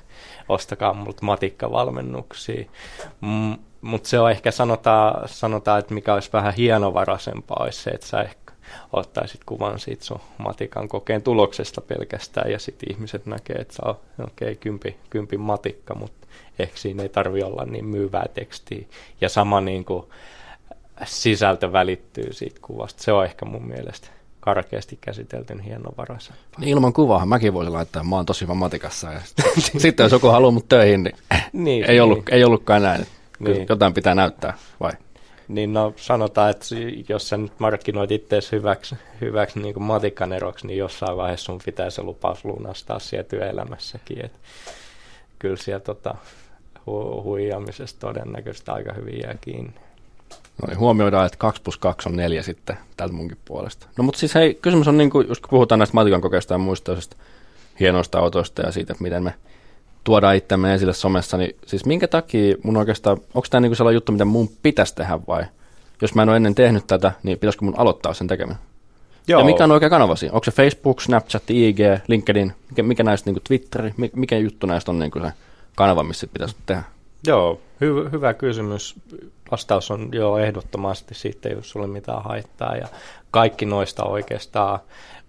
ostakaa 0.50 0.94
multa 0.94 1.26
matikkavalmennuksia. 1.26 2.66
Mutta 3.88 4.10
se 4.10 4.20
on 4.20 4.32
ehkä, 4.32 4.52
sanotaan, 4.52 5.30
sanotaan, 5.30 5.80
että 5.80 5.94
mikä 5.94 6.14
olisi 6.14 6.30
vähän 6.34 6.54
hienovaraisempaa, 6.54 7.64
olisi 7.64 7.82
se, 7.82 7.90
että 7.90 8.08
sä 8.08 8.22
ehkä 8.22 8.54
ottaisit 8.94 9.44
kuvan 9.46 9.80
siitä 9.80 10.06
sun 10.06 10.20
matikan 10.38 10.88
kokeen 10.88 11.22
tuloksesta 11.22 11.82
pelkästään 11.82 12.52
ja 12.52 12.60
sitten 12.60 12.92
ihmiset 12.92 13.26
näkee, 13.26 13.56
että 13.56 13.74
sä 13.74 13.82
on 13.86 13.96
okei, 14.24 14.52
okay, 14.52 14.56
kympi, 14.56 14.98
kympi 15.10 15.38
matikka, 15.38 15.96
mutta 15.96 16.28
ehkä 16.60 16.78
siinä 16.78 17.04
ei 17.04 17.10
tarvi 17.10 17.44
olla 17.44 17.66
niin 17.66 17.86
myyvää 17.86 18.26
tekstiä. 18.34 18.86
Ja 19.22 19.30
sama 19.30 19.62
niin 19.62 19.86
kuin 19.86 20.06
sisältö 21.06 21.72
välittyy 21.72 22.34
siitä 22.34 22.60
kuvasta. 22.62 23.04
Se 23.04 23.12
on 23.12 23.26
ehkä 23.26 23.46
mun 23.46 23.68
mielestä 23.68 24.08
karkeasti 24.40 24.98
käsitelty 25.02 25.54
hienovaraisen. 25.66 26.36
Niin 26.58 26.70
ilman 26.70 26.94
kuvaa 26.94 27.26
mäkin 27.26 27.54
voisin 27.54 27.74
laittaa, 27.74 28.04
mä 28.04 28.16
oon 28.16 28.26
tosi 28.26 28.42
hyvä 28.42 28.54
matikassa. 28.54 29.14
Ja 29.14 29.22
sitten 29.78 30.04
jos 30.04 30.12
joku 30.12 30.28
haluaa 30.28 30.52
mut 30.52 30.70
töihin, 30.70 31.04
niin, 31.04 31.16
niin 31.54 31.86
ei, 31.86 32.00
ollut, 32.00 32.18
niin. 32.18 32.34
ei 32.34 32.44
ollutkaan 32.44 32.82
näin. 32.84 33.08
Niin. 33.40 33.66
Jotain 33.70 33.94
pitää 33.94 34.16
näyttää, 34.16 34.54
vai? 34.80 34.92
Niin 35.48 35.74
no 35.74 35.94
sanotaan, 35.96 36.50
että 36.50 36.66
jos 37.10 37.30
sä 37.30 37.38
nyt 37.38 37.60
markkinoit 37.60 38.12
itseäsi 38.12 38.52
hyväksi, 38.52 38.96
hyväksi 39.22 39.60
niin 39.60 39.84
matikkaneroksi, 39.84 40.68
niin 40.68 40.80
jossain 40.80 41.18
vaiheessa 41.18 41.46
sun 41.46 41.60
pitää 41.66 41.90
se 41.90 42.02
lupaus 42.02 42.46
lunastaa 42.46 43.00
siellä 43.00 43.24
työelämässäkin. 43.24 44.26
Et 44.26 44.32
kyllä 45.40 45.58
siellä 45.58 45.80
tota, 45.80 46.16
hu- 46.78 47.24
huijaamisesta 47.24 48.08
todennäköisesti 48.08 48.72
aika 48.72 48.94
hyvin 48.94 49.20
jää 49.24 49.36
kiinni. 49.42 49.74
No 50.62 50.68
niin, 50.68 50.80
huomioidaan, 50.80 51.26
että 51.26 51.38
2 51.38 51.62
plus 51.62 51.78
2 51.78 52.10
on 52.10 52.16
4 52.16 52.44
sitten 52.44 52.78
tältä 52.98 53.14
munkin 53.14 53.38
puolesta. 53.46 53.88
No 53.98 54.04
mutta 54.04 54.20
siis 54.20 54.36
hei, 54.36 54.54
kysymys 54.54 54.88
on 54.88 54.98
niin 54.98 55.10
kuin, 55.10 55.28
jos 55.28 55.42
puhutaan 55.50 55.80
näistä 55.80 55.96
matikan 55.96 56.22
kokeista 56.22 56.54
ja 56.54 56.58
muista 56.58 56.98
hienoista 57.80 58.20
autoista 58.20 58.62
ja 58.62 58.72
siitä, 58.72 58.94
että 58.94 59.04
miten 59.04 59.24
me 59.24 59.34
tuodaan 60.08 60.36
itsemme 60.36 60.74
esille 60.74 60.94
somessa, 60.94 61.38
niin 61.38 61.56
siis 61.66 61.86
minkä 61.86 62.08
takia 62.08 62.56
mun 62.64 62.78
oikeastaan, 62.78 63.18
onko 63.34 63.48
tämä 63.50 63.62
niin 63.62 63.76
sellainen 63.76 63.98
juttu, 63.98 64.12
mitä 64.12 64.26
mun 64.26 64.50
pitäisi 64.64 64.96
tehdä 64.96 65.20
vai 65.28 65.44
jos 66.02 66.16
mä 66.16 66.22
en 66.22 66.30
ole 66.30 66.38
ennen 66.38 66.56
tehnyt 66.56 66.88
tätä, 66.88 67.12
niin 67.24 67.38
pitäisikö 67.38 67.66
mun 67.66 67.74
aloittaa 67.78 68.14
sen 68.14 68.28
tekeminen? 68.28 68.60
Joo. 69.28 69.40
Ja 69.40 69.46
mikä 69.46 69.64
on 69.64 69.72
oikea 69.72 69.90
kanavasi? 69.90 70.26
Onko 70.26 70.44
se 70.44 70.52
Facebook, 70.52 71.02
Snapchat, 71.02 71.44
IG, 71.50 71.80
LinkedIn, 72.08 72.54
mikä, 72.70 72.84
mikä 72.84 73.04
näistä 73.04 73.32
niin 73.32 73.42
Twitter, 73.48 73.92
mikä 74.16 74.38
juttu 74.38 74.68
näistä 74.68 74.92
on 74.92 75.00
niin 75.00 75.12
se 75.24 75.32
kanava, 75.76 76.04
missä 76.04 76.28
pitäisi 76.28 76.56
tehdä? 76.66 76.84
Joo, 77.28 77.62
hy- 77.84 78.12
hyvä 78.12 78.34
kysymys. 78.34 78.96
Vastaus 79.52 79.92
on 79.92 80.10
jo 80.12 80.38
ehdottomasti. 80.38 81.16
Sitten, 81.16 81.52
jos 81.52 81.70
sulle 81.70 81.88
mitään 81.88 82.24
haittaa. 82.24 82.76
Ja 82.76 82.88
kaikki 83.32 83.66
noista 83.66 84.04
oikeastaan 84.04 84.80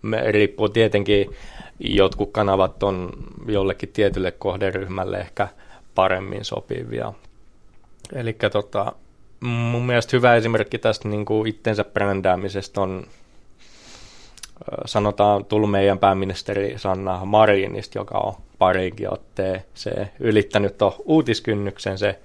me, 0.03 0.33
riippuu 0.33 0.69
tietenkin, 0.69 1.31
jotkut 1.81 2.33
kanavat 2.33 2.83
on 2.83 3.11
jollekin 3.47 3.89
tietylle 3.89 4.31
kohderyhmälle 4.31 5.19
ehkä 5.19 5.49
paremmin 5.95 6.45
sopivia. 6.45 7.13
Eli 8.13 8.37
tota, 8.53 8.93
mun 9.41 9.87
mielestä 9.87 10.17
hyvä 10.17 10.35
esimerkki 10.35 10.79
tästä 10.79 11.09
niin 11.09 11.25
kuin 11.25 11.49
itsensä 11.49 11.85
brändäämisestä 11.85 12.81
on 12.81 13.07
sanotaan 14.85 15.45
tullut 15.45 15.71
meidän 15.71 15.99
pääministeri 15.99 16.75
Sanna 16.77 17.25
Marinista, 17.25 17.99
joka 17.99 18.19
on 18.19 18.35
parinkin 18.59 19.09
se 19.75 20.09
ylittänyt 20.21 20.77
uutiskynnyksen. 21.05 21.99
Se 21.99 22.19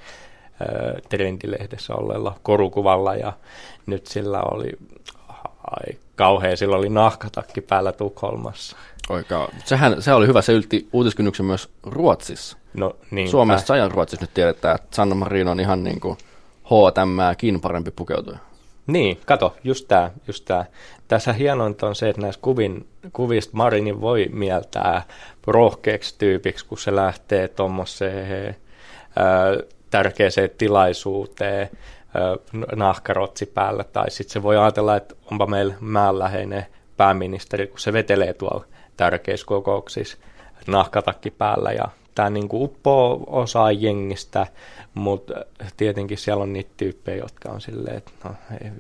trendilehdessä 1.10 1.96
olleella 1.96 2.36
korukuvalla 2.44 3.16
ja 3.16 3.34
nyt 3.86 4.08
sillä 4.08 4.42
oli 4.42 4.70
ai 5.72 5.98
kauhea, 6.16 6.58
sillä 6.58 6.76
oli 6.76 6.90
nahkatakki 6.90 7.62
päällä 7.62 7.92
Tukholmassa. 7.92 8.78
Oikein. 9.10 9.48
Sehän, 9.66 10.02
se 10.02 10.14
oli 10.14 10.28
hyvä, 10.28 10.42
se 10.42 10.54
ylti 10.54 10.88
uutiskynnyksen 10.94 11.46
myös 11.46 11.70
Ruotsissa. 11.84 12.58
No, 12.74 12.96
niin 13.12 13.30
Suomessa 13.30 13.68
sajan 13.68 13.92
Ruotsissa 13.92 14.24
nyt 14.24 14.34
tiedetään, 14.34 14.76
että 14.76 14.96
Sanna 14.96 15.16
Marin 15.16 15.48
on 15.48 15.60
ihan 15.60 15.84
niin 15.84 16.00
kuin 16.00 16.18
H&Määkin 16.64 17.62
parempi 17.62 17.92
pukeutuja. 17.92 18.38
Niin, 18.88 19.20
kato, 19.26 19.56
just 19.64 19.88
tämä. 19.88 20.12
Just 20.28 20.46
tää. 20.46 20.66
Tässä 21.08 21.34
hienointa 21.34 21.88
on 21.88 21.96
se, 21.96 22.10
että 22.10 22.22
näistä 22.22 22.42
kuvin, 22.42 22.88
kuvista 23.14 23.58
Marini 23.58 24.02
voi 24.02 24.30
mieltää 24.32 25.02
rohkeaksi 25.48 26.16
tyypiksi, 26.18 26.66
kun 26.66 26.78
se 26.78 26.96
lähtee 26.96 27.48
tuommoiseen 27.48 28.56
tärkeäseen 29.94 30.50
tilaisuuteen 30.58 31.70
nahkarotsi 32.76 33.46
päällä, 33.46 33.84
tai 33.84 34.12
sitten 34.12 34.34
se 34.34 34.44
voi 34.44 34.58
ajatella, 34.58 34.96
että 34.96 35.16
onpa 35.32 35.46
meillä 35.46 35.76
määnläheinen 35.80 36.66
pääministeri, 36.98 37.68
kun 37.68 37.80
se 37.80 37.94
vetelee 37.94 38.34
tuolla 38.34 38.66
tärkeissä 38.98 39.46
kokouksissa 39.46 40.18
nahkatakki 40.68 41.32
päällä. 41.32 41.72
Ja 41.72 41.88
tämä 42.16 42.30
niin 42.30 42.50
kuin 42.50 42.64
uppoo 42.64 43.24
osaa 43.28 43.72
jengistä, 43.72 44.48
mutta 44.94 45.34
tietenkin 45.78 46.18
siellä 46.18 46.44
on 46.44 46.54
niitä 46.54 46.72
tyyppejä, 46.78 47.24
jotka 47.24 47.50
on 47.50 47.62
silleen, 47.62 47.98
että 47.98 48.12
no, 48.24 48.36
ei, 48.62 48.72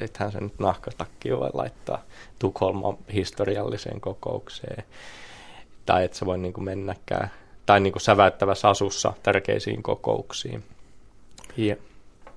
ethän 0.00 0.32
se 0.32 0.40
nyt 0.40 0.58
nahkatakki 0.58 1.36
voi 1.36 1.50
laittaa 1.52 2.02
Tukholman 2.38 2.98
historialliseen 3.12 4.00
kokoukseen, 4.00 4.84
tai 5.86 6.04
että 6.04 6.18
se 6.18 6.26
voi 6.26 6.38
niin 6.38 6.52
kuin 6.52 6.64
mennäkään, 6.64 7.30
tai 7.66 7.80
niin 7.80 7.92
kuin 7.92 8.02
säväyttävässä 8.02 8.68
asussa 8.68 9.12
tärkeisiin 9.22 9.82
kokouksiin. 9.82 10.64
Yeah. 11.58 11.78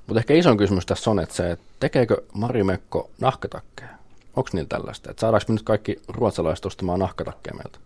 Mutta 0.08 0.20
ehkä 0.20 0.34
iso 0.34 0.56
kysymys 0.56 0.86
tässä 0.86 1.12
on, 1.12 1.20
että 1.20 1.36
se, 1.36 1.52
että 1.52 1.66
tekeekö 1.80 2.22
Marimekko 2.34 3.10
nahkatakkeja? 3.22 3.90
Onko 4.36 4.50
niillä 4.54 4.68
tällaista? 4.68 5.12
Että 5.12 5.22
saadaanko 5.22 5.46
me 5.48 5.54
nyt 5.54 5.64
kaikki 5.64 6.02
ruotsalaiset 6.08 6.66
ostamaan 6.66 7.00
nahkatakkeja 7.00 7.56
meiltä? 7.56 7.80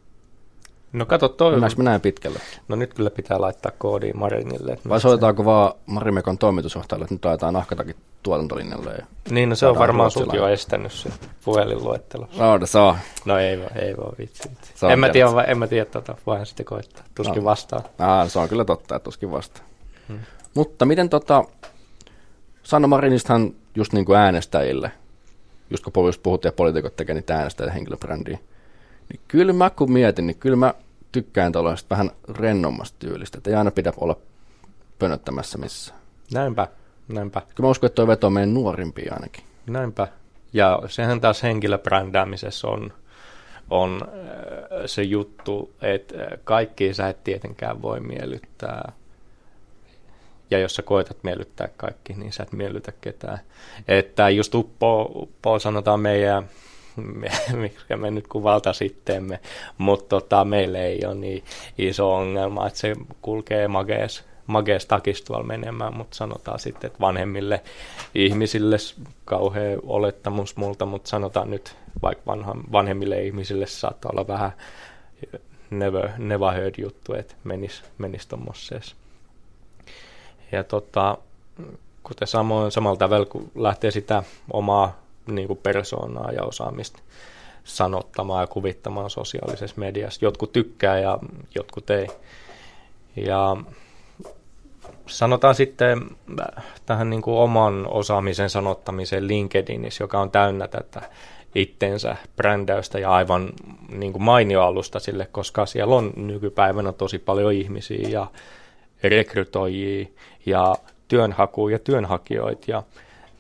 No 0.94 1.06
kato 1.06 1.30
toi. 1.30 1.52
Mennäänkö 1.52 1.78
me 1.78 1.84
näin 1.84 2.02
pitkälle? 2.02 2.40
No 2.68 2.76
nyt 2.76 2.94
kyllä 2.94 3.10
pitää 3.10 3.42
laittaa 3.42 3.72
koodi 3.78 4.14
Marinille. 4.14 4.78
Vai 4.90 5.02
soitetaanko 5.02 5.46
vaan 5.46 5.74
Marimekon 5.86 6.38
toimitusjohtajalle, 6.38 7.04
että 7.04 7.16
nyt 7.16 7.26
laitetaan 7.26 7.54
nahkatakit 7.54 7.98
tuotantolinjalle? 8.24 8.92
Ja 8.92 9.06
niin, 9.30 9.50
no 9.50 9.56
se 9.56 9.68
on 9.68 9.78
varmaan 9.80 10.12
sut 10.12 10.34
jo 10.34 10.48
estänyt 10.48 10.92
se 10.92 11.10
puhelinluettelo. 11.46 12.28
No, 12.38 12.58
no 12.58 12.66
saa. 12.66 13.00
No 13.26 13.38
ei 13.38 13.60
voi, 13.60 13.68
ei 13.76 13.98
voi 13.98 14.12
vitsi. 14.20 14.50
En, 14.92 15.00
mä 15.00 15.10
tiedä, 15.10 15.28
en 15.48 15.58
mä 15.58 15.68
tiedä, 15.68 15.86
tota, 15.86 16.16
voihan 16.26 16.46
sitten 16.46 16.66
koittaa. 16.66 17.04
Tuskin 17.16 17.44
no. 17.44 17.44
vastaa. 17.44 17.84
Ah, 18.00 18.30
se 18.30 18.40
on 18.40 18.50
kyllä 18.50 18.66
totta, 18.66 18.96
että 18.96 19.04
tuskin 19.04 19.32
vastaa. 19.32 19.64
Hmm. 20.08 20.20
Mutta 20.54 20.86
miten 20.86 21.10
tota, 21.10 21.44
Sanna 22.64 22.88
Marinistahan 22.88 23.54
just 23.76 23.94
niin 23.94 24.06
kuin 24.06 24.18
äänestäjille, 24.20 24.92
just 25.70 25.84
kun 25.84 26.06
just 26.06 26.24
puhuttiin, 26.24 26.50
että 26.50 26.58
poliitikot 26.58 26.96
tekee 26.96 27.16
niitä 27.16 27.38
äänestäjille 27.38 27.74
henkilöbrändiä, 27.74 28.38
niin 29.10 29.20
kyllä 29.28 29.54
mä 29.54 29.70
kun 29.70 29.92
mietin, 29.92 30.28
niin 30.28 30.38
kyllä 30.38 30.56
mä 30.56 30.74
tykkään 31.14 31.52
tällaisesta 31.52 31.90
vähän 31.90 32.12
rennommasta 32.30 32.98
tyylistä, 33.00 33.38
että 33.38 33.50
ei 33.50 33.56
aina 33.56 33.72
pidä 33.72 33.94
olla 33.98 34.16
pönöttämässä 35.00 35.58
missään. 35.58 36.00
Näinpä, 36.34 36.68
näinpä. 37.08 37.42
Kyllä 37.42 37.68
mä 37.68 37.72
uskon, 37.72 37.88
että 37.88 37.96
toi 37.96 38.08
veto 38.08 38.28
on 38.28 38.34
meidän 38.34 38.54
nuorimpia 38.54 39.14
ainakin. 39.14 39.44
Näinpä. 39.68 40.08
Ja 40.54 40.82
sehän 40.88 41.22
taas 41.22 41.44
henkilöbrändäämisessä 41.44 42.68
on, 42.68 42.94
on 43.70 44.02
äh, 44.04 44.10
se 44.86 45.04
juttu, 45.04 45.74
että 45.82 46.16
kaikki 46.44 46.94
sä 46.94 47.10
et 47.10 47.24
tietenkään 47.24 47.82
voi 47.82 48.00
miellyttää. 48.00 48.92
Ja 50.52 50.60
jos 50.60 50.76
sä 50.76 50.82
koetat 50.82 51.18
miellyttää 51.24 51.68
kaikki, 51.78 52.14
niin 52.14 52.34
sä 52.34 52.44
et 52.44 52.52
miellytä 52.52 52.92
ketään. 53.02 53.40
Että 53.88 54.30
just 54.30 54.56
uppoo, 54.56 55.12
uppoo 55.16 55.60
sanotaan 55.60 56.00
meidän 56.00 56.50
mikä 57.54 57.98
me 57.98 58.12
nyt 58.12 58.28
kuvalta 58.28 58.74
sitteemme, 58.74 59.40
mutta 59.78 60.10
tota, 60.10 60.46
meille 60.46 60.86
ei 60.86 61.00
ole 61.06 61.16
niin 61.16 61.44
iso 61.78 62.16
ongelma, 62.16 62.68
että 62.68 62.80
se 62.80 62.96
kulkee 63.22 63.68
magees, 63.68 64.24
magees 64.48 64.86
takis 64.86 65.24
menemään, 65.44 65.98
mutta 65.98 66.16
sanotaan 66.16 66.60
sitten, 66.60 66.88
että 66.88 67.00
vanhemmille 67.00 67.62
ihmisille 68.16 68.78
kauhean 69.26 69.80
olettamus 69.84 70.56
multa, 70.56 70.86
mutta 70.86 71.10
sanotaan 71.10 71.52
nyt 71.52 71.76
vaikka 72.02 72.24
vanha, 72.26 72.56
vanhemmille 72.72 73.24
ihmisille 73.24 73.68
saattaa 73.68 74.12
olla 74.14 74.28
vähän 74.28 74.52
never, 75.70 76.10
never 76.18 76.54
heard 76.54 76.74
juttu, 76.78 77.14
että 77.14 77.36
menisi 77.44 77.84
menis 77.98 78.28
tuommoisessa. 78.28 78.96
Ja 80.52 80.64
tota, 80.64 81.18
kuten 82.04 82.28
samoin 82.28 82.72
samalla 82.72 82.98
tavalla, 82.98 83.26
kun 83.26 83.52
lähtee 83.56 83.92
sitä 83.92 84.24
omaa 84.54 85.03
niin 85.28 85.48
kuin 85.48 85.60
persoonaa 85.64 86.32
ja 86.32 86.44
osaamista 86.44 87.00
sanottamaan 87.64 88.44
ja 88.44 88.48
kuvittamaan 88.48 89.10
sosiaalisessa 89.10 89.80
mediassa. 89.80 90.26
Jotkut 90.26 90.52
tykkää 90.52 91.00
ja 91.00 91.20
jotkut 91.56 91.90
ei. 91.90 92.08
Ja 93.16 93.58
sanotaan 95.06 95.56
sitten 95.56 96.02
tähän 96.86 97.10
niin 97.10 97.22
kuin 97.22 97.38
oman 97.38 97.88
osaamisen 97.88 98.50
sanottamiseen 98.50 99.28
LinkedInissä, 99.28 100.04
joka 100.04 100.22
on 100.22 100.32
täynnä 100.32 100.68
tätä 100.68 101.02
itsensä 101.56 102.16
brändäystä 102.36 103.00
ja 103.00 103.12
aivan 103.12 103.50
niin 103.90 104.12
kuin 104.12 104.24
mainioalusta 104.24 105.00
sille, 105.00 105.28
koska 105.32 105.66
siellä 105.66 105.96
on 105.96 106.14
nykypäivänä 106.16 106.92
tosi 106.92 107.20
paljon 107.20 107.54
ihmisiä 107.54 108.10
ja 108.10 108.28
rekrytoijia 109.04 110.08
ja 110.46 110.76
työnhakuja 111.08 111.76
ja 111.76 111.80
työnhakijoita 111.80 112.72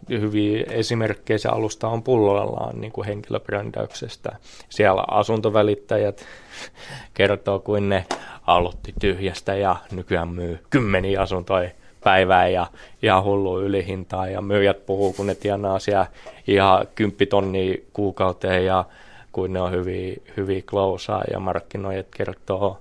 hyviä 0.09 0.63
esimerkkejä 0.69 1.37
se 1.37 1.49
alusta 1.49 1.87
on 1.87 2.03
pullollaan 2.03 2.81
niin 2.81 2.91
kuin 2.91 3.07
henkilöbrändäyksestä. 3.07 4.37
Siellä 4.69 5.03
asuntovälittäjät 5.07 6.25
kertoo, 7.13 7.59
kuin 7.59 7.89
ne 7.89 8.05
aloitti 8.47 8.93
tyhjästä 8.99 9.55
ja 9.55 9.75
nykyään 9.91 10.27
myy 10.27 10.59
kymmeniä 10.69 11.21
asuntoja 11.21 11.69
päivään 12.03 12.53
ja 12.53 12.67
ihan 13.03 13.23
hullu 13.23 13.61
ylihintaa 13.61 14.27
ja 14.27 14.41
myyjät 14.41 14.85
puhuu, 14.85 15.13
kun 15.13 15.27
ne 15.27 15.35
tienaa 15.35 15.79
siellä 15.79 16.07
ihan 16.47 16.87
kymppitonnia 16.95 17.77
kuukauteen 17.93 18.65
ja 18.65 18.85
kuin 19.31 19.53
ne 19.53 19.61
on 19.61 19.71
hyviä, 19.71 20.15
hyviä 20.37 20.61
closeaa 20.61 21.23
ja 21.33 21.39
markkinoijat 21.39 22.07
kertoo, 22.17 22.79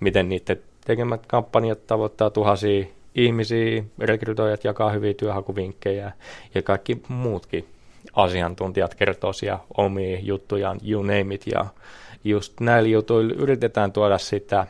miten 0.00 0.28
niiden 0.28 0.62
tekemät 0.84 1.26
kampanjat 1.26 1.86
tavoittaa 1.86 2.30
tuhansia 2.30 2.86
ihmisiä, 3.14 3.84
rekrytoijat 3.98 4.64
jakaa 4.64 4.90
hyviä 4.90 5.14
työhakuvinkkejä 5.14 6.12
ja 6.54 6.62
kaikki 6.62 7.02
muutkin 7.08 7.66
asiantuntijat 8.12 8.94
kertoo 8.94 9.32
siellä 9.32 9.58
omia 9.76 10.18
juttujaan, 10.22 10.80
you 10.86 11.02
name 11.02 11.34
it, 11.34 11.46
ja 11.46 11.66
just 12.24 12.60
näillä 12.60 12.88
jutuilla 12.88 13.34
yritetään 13.34 13.92
tuoda 13.92 14.18
sitä 14.18 14.66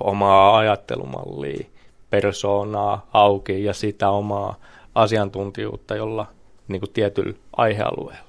omaa 0.00 0.58
ajattelumallia, 0.58 1.66
persoonaa 2.10 3.06
auki 3.12 3.64
ja 3.64 3.74
sitä 3.74 4.10
omaa 4.10 4.54
asiantuntijuutta 4.94 5.96
jolla 5.96 6.26
niin 6.68 6.80
kuin 6.80 6.92
tietyllä 6.92 7.34
aihealueella. 7.56 8.28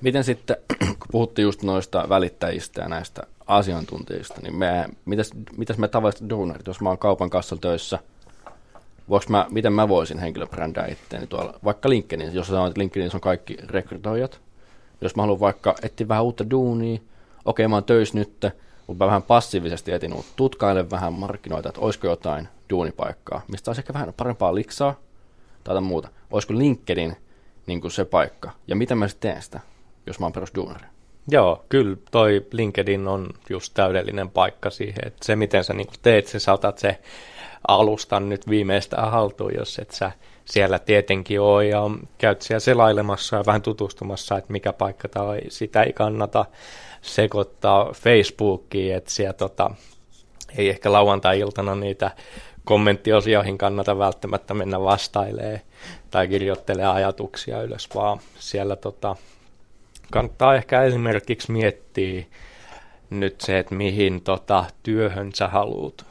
Miten 0.00 0.24
sitten, 0.24 0.56
kun 0.78 1.08
puhuttiin 1.10 1.42
just 1.42 1.62
noista 1.62 2.08
välittäjistä 2.08 2.82
ja 2.82 2.88
näistä 2.88 3.22
asiantuntijista, 3.46 4.40
niin 4.42 4.56
me, 4.56 4.88
mitäs, 5.04 5.30
mitäs 5.56 5.78
me 5.78 5.88
tavalliset 5.88 6.30
duunarit, 6.30 6.66
jos 6.66 6.80
mä 6.80 6.88
oon 6.88 6.98
kaupan 6.98 7.30
kassalla 7.30 7.60
töissä, 7.60 7.98
voiko 9.08 9.26
mä, 9.28 9.46
miten 9.50 9.72
mä 9.72 9.88
voisin 9.88 10.18
henkilöbrändää 10.18 10.86
itteeni 10.86 11.26
tuolla, 11.26 11.58
vaikka 11.64 11.88
LinkedIn, 11.88 12.34
jos 12.34 12.46
sanoit, 12.46 12.70
että 12.70 12.80
LinkedIn 12.80 13.10
on 13.14 13.20
kaikki 13.20 13.56
rekrytoijat, 13.66 14.40
jos 15.00 15.16
mä 15.16 15.22
haluan 15.22 15.40
vaikka 15.40 15.74
etsiä 15.82 16.08
vähän 16.08 16.24
uutta 16.24 16.50
duunia, 16.50 17.00
okei 17.44 17.68
mä 17.68 17.76
oon 17.76 17.84
töissä 17.84 18.18
nyt, 18.18 18.46
mutta 18.86 19.04
mä 19.04 19.06
vähän 19.06 19.22
passiivisesti 19.22 19.92
etin 19.92 20.14
uutta, 20.14 20.32
tutkailen 20.36 20.90
vähän 20.90 21.12
markkinoita, 21.12 21.68
että 21.68 21.80
olisiko 21.80 22.06
jotain 22.06 22.48
duunipaikkaa, 22.70 23.42
mistä 23.48 23.70
olisi 23.70 23.80
ehkä 23.80 23.92
vähän 23.92 24.14
parempaa 24.16 24.54
liksaa 24.54 24.94
tai 25.64 25.80
muuta. 25.80 26.08
Olisiko 26.30 26.54
LinkedIn 26.54 27.16
niin 27.66 27.80
kuin 27.80 27.90
se 27.90 28.04
paikka, 28.04 28.50
ja 28.68 28.76
miten 28.76 28.98
mä 28.98 29.08
sitten 29.08 29.30
teen 29.30 29.42
sitä, 29.42 29.60
jos 30.06 30.20
mä 30.20 30.26
oon 30.26 30.32
perusduunari? 30.32 30.91
Joo, 31.30 31.64
kyllä 31.68 31.96
toi 32.10 32.46
LinkedIn 32.52 33.08
on 33.08 33.30
just 33.50 33.74
täydellinen 33.74 34.30
paikka 34.30 34.70
siihen, 34.70 35.06
että 35.06 35.26
se 35.26 35.36
miten 35.36 35.64
sä 35.64 35.72
niin 35.72 35.86
teet, 36.02 36.26
sä 36.26 36.38
saatat 36.38 36.78
se 36.78 36.98
alustan 37.68 38.28
nyt 38.28 38.48
viimeistään 38.48 39.10
haltuun, 39.10 39.52
jos 39.58 39.78
et 39.78 39.90
sä 39.90 40.12
siellä 40.44 40.78
tietenkin 40.78 41.40
ole 41.40 41.66
ja 41.66 41.82
käyt 42.18 42.42
siellä 42.42 42.60
selailemassa 42.60 43.36
ja 43.36 43.46
vähän 43.46 43.62
tutustumassa, 43.62 44.38
että 44.38 44.52
mikä 44.52 44.72
paikka 44.72 45.08
tai 45.08 45.40
sitä 45.48 45.82
ei 45.82 45.92
kannata 45.92 46.44
sekoittaa 47.02 47.92
Facebookiin, 47.92 48.94
että 48.94 49.10
siellä 49.10 49.32
tota, 49.32 49.70
ei 50.56 50.68
ehkä 50.68 50.92
lauantai-iltana 50.92 51.74
niitä 51.74 52.10
kommenttiosioihin 52.64 53.58
kannata 53.58 53.98
välttämättä 53.98 54.54
mennä 54.54 54.80
vastailee 54.80 55.60
tai 56.10 56.28
kirjoittelee 56.28 56.86
ajatuksia 56.86 57.62
ylös, 57.62 57.88
vaan 57.94 58.20
siellä 58.38 58.76
tota, 58.76 59.16
kannattaa 60.10 60.54
ehkä 60.54 60.82
esimerkiksi 60.82 61.52
miettiä 61.52 62.24
nyt 63.10 63.40
se, 63.40 63.58
että 63.58 63.74
mihin 63.74 64.22
tota, 64.22 64.64
työhön 64.82 65.32
sä 65.34 65.48
haluat, 65.48 66.06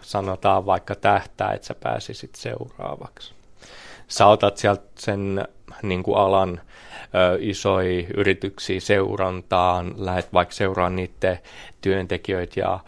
sanotaan 0.00 0.66
vaikka 0.66 0.94
tähtää, 0.94 1.52
että 1.52 1.66
sä 1.66 1.74
pääsisit 1.74 2.34
seuraavaksi. 2.34 3.34
Sä 4.08 4.26
otat 4.26 4.56
sieltä 4.56 4.82
sen 4.98 5.48
niin 5.82 6.02
kuin 6.02 6.18
alan 6.18 6.60
ö, 7.00 7.38
isoja 7.40 8.04
yrityksiä 8.16 8.80
seurantaan, 8.80 9.94
lähdet 9.96 10.32
vaikka 10.32 10.54
seuraamaan 10.54 10.96
niiden 10.96 11.38
työntekijöitä 11.80 12.60
ja 12.60 12.80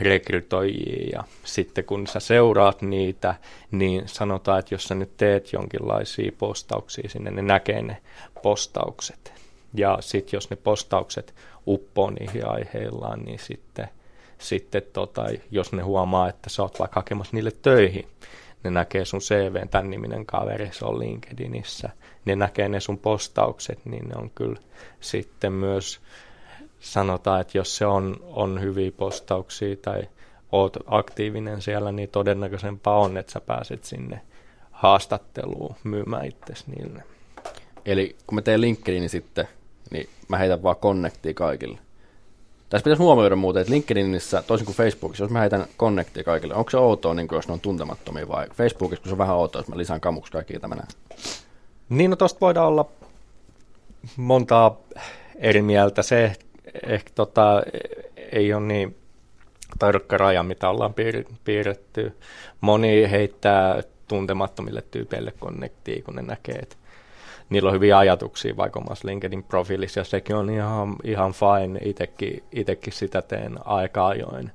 rekrytoijia 0.00 1.08
ja 1.12 1.24
sitten 1.44 1.84
kun 1.84 2.06
sä 2.06 2.20
seuraat 2.20 2.82
niitä, 2.82 3.34
niin 3.70 4.02
sanotaan, 4.08 4.58
että 4.58 4.74
jos 4.74 4.84
sä 4.84 4.94
nyt 4.94 5.16
teet 5.16 5.52
jonkinlaisia 5.52 6.32
postauksia 6.38 7.08
sinne, 7.08 7.30
ne 7.30 7.42
näkee 7.42 7.82
ne 7.82 7.96
postaukset. 8.42 9.33
Ja 9.74 9.98
sitten 10.00 10.36
jos 10.36 10.50
ne 10.50 10.56
postaukset 10.56 11.34
uppoo 11.66 12.10
niihin 12.10 12.48
aiheillaan, 12.48 13.20
niin 13.20 13.38
sitten, 13.38 13.88
sitten 14.38 14.82
tota, 14.92 15.26
jos 15.50 15.72
ne 15.72 15.82
huomaa, 15.82 16.28
että 16.28 16.50
sä 16.50 16.62
oot 16.62 16.78
vaikka 16.78 17.00
hakemassa 17.00 17.36
niille 17.36 17.52
töihin, 17.62 18.06
ne 18.64 18.70
näkee 18.70 19.04
sun 19.04 19.20
CV, 19.20 19.68
tämän 19.70 19.90
niminen 19.90 20.26
kaveri, 20.26 20.68
se 20.72 20.84
on 20.84 20.98
LinkedInissä, 20.98 21.90
ne 22.24 22.36
näkee 22.36 22.68
ne 22.68 22.80
sun 22.80 22.98
postaukset, 22.98 23.78
niin 23.84 24.08
ne 24.08 24.14
on 24.16 24.30
kyllä 24.30 24.60
sitten 25.00 25.52
myös, 25.52 26.00
sanotaan, 26.80 27.40
että 27.40 27.58
jos 27.58 27.76
se 27.76 27.86
on, 27.86 28.16
on 28.22 28.60
hyviä 28.60 28.92
postauksia 28.92 29.76
tai 29.76 30.08
oot 30.52 30.76
aktiivinen 30.86 31.62
siellä, 31.62 31.92
niin 31.92 32.08
todennäköisempää 32.08 32.94
on, 32.94 33.16
että 33.16 33.32
sä 33.32 33.40
pääset 33.40 33.84
sinne 33.84 34.20
haastatteluun 34.70 35.76
myymään 35.84 36.26
itsesi 36.26 36.64
niille. 36.66 37.02
Eli 37.84 38.16
kun 38.26 38.34
mä 38.34 38.42
teen 38.42 38.60
LinkedInin 38.60 39.10
sitten, 39.10 39.48
niin 39.94 40.08
mä 40.28 40.38
heitän 40.38 40.62
vaan 40.62 40.76
connectia 40.76 41.34
kaikille. 41.34 41.78
Tässä 42.70 42.84
pitäisi 42.84 43.02
huomioida 43.02 43.36
muuten, 43.36 43.60
että 43.60 43.72
LinkedInissä, 43.72 44.42
toisin 44.42 44.64
kuin 44.64 44.76
Facebookissa, 44.76 45.24
jos 45.24 45.30
mä 45.30 45.40
heitän 45.40 45.66
connectia 45.78 46.24
kaikille, 46.24 46.54
onko 46.54 46.70
se 46.70 46.76
outoa, 46.76 47.14
niin 47.14 47.28
jos 47.32 47.48
ne 47.48 47.52
on 47.52 47.60
tuntemattomia 47.60 48.28
vai 48.28 48.46
Facebookissa, 48.54 49.02
kun 49.02 49.08
se 49.08 49.14
on 49.14 49.18
vähän 49.18 49.36
outoa, 49.36 49.60
jos 49.60 49.68
mä 49.68 49.76
lisään 49.76 50.00
kamuksi 50.00 50.32
kaikki 50.32 50.58
tämä 50.58 50.76
Niin, 51.88 52.10
no 52.10 52.16
tosta 52.16 52.40
voidaan 52.40 52.68
olla 52.68 52.88
montaa 54.16 54.76
eri 55.36 55.62
mieltä. 55.62 56.02
Se 56.02 56.32
ehkä 56.86 57.10
tota, 57.14 57.62
ei 58.32 58.54
ole 58.54 58.66
niin 58.66 58.96
tarkka 59.78 60.16
raja, 60.16 60.42
mitä 60.42 60.68
ollaan 60.68 60.94
piirretty. 61.44 62.16
Moni 62.60 63.10
heittää 63.10 63.82
tuntemattomille 64.08 64.82
tyypeille 64.90 65.32
connectia, 65.40 66.02
kun 66.02 66.14
ne 66.14 66.22
näkee, 66.22 66.54
että 66.54 66.76
niillä 67.50 67.68
on 67.68 67.74
hyviä 67.74 67.98
ajatuksia 67.98 68.56
vaikka 68.56 68.80
omassa 68.80 69.08
LinkedIn-profiilissa, 69.08 70.00
ja 70.00 70.04
sekin 70.04 70.36
on 70.36 70.50
ihan, 70.50 70.96
ihan 71.04 71.32
fine, 71.32 71.80
itekin, 71.84 72.44
itekin 72.52 72.92
sitä 72.92 73.22
teen 73.22 73.58
aika 73.64 74.06
ajoin. 74.06 74.50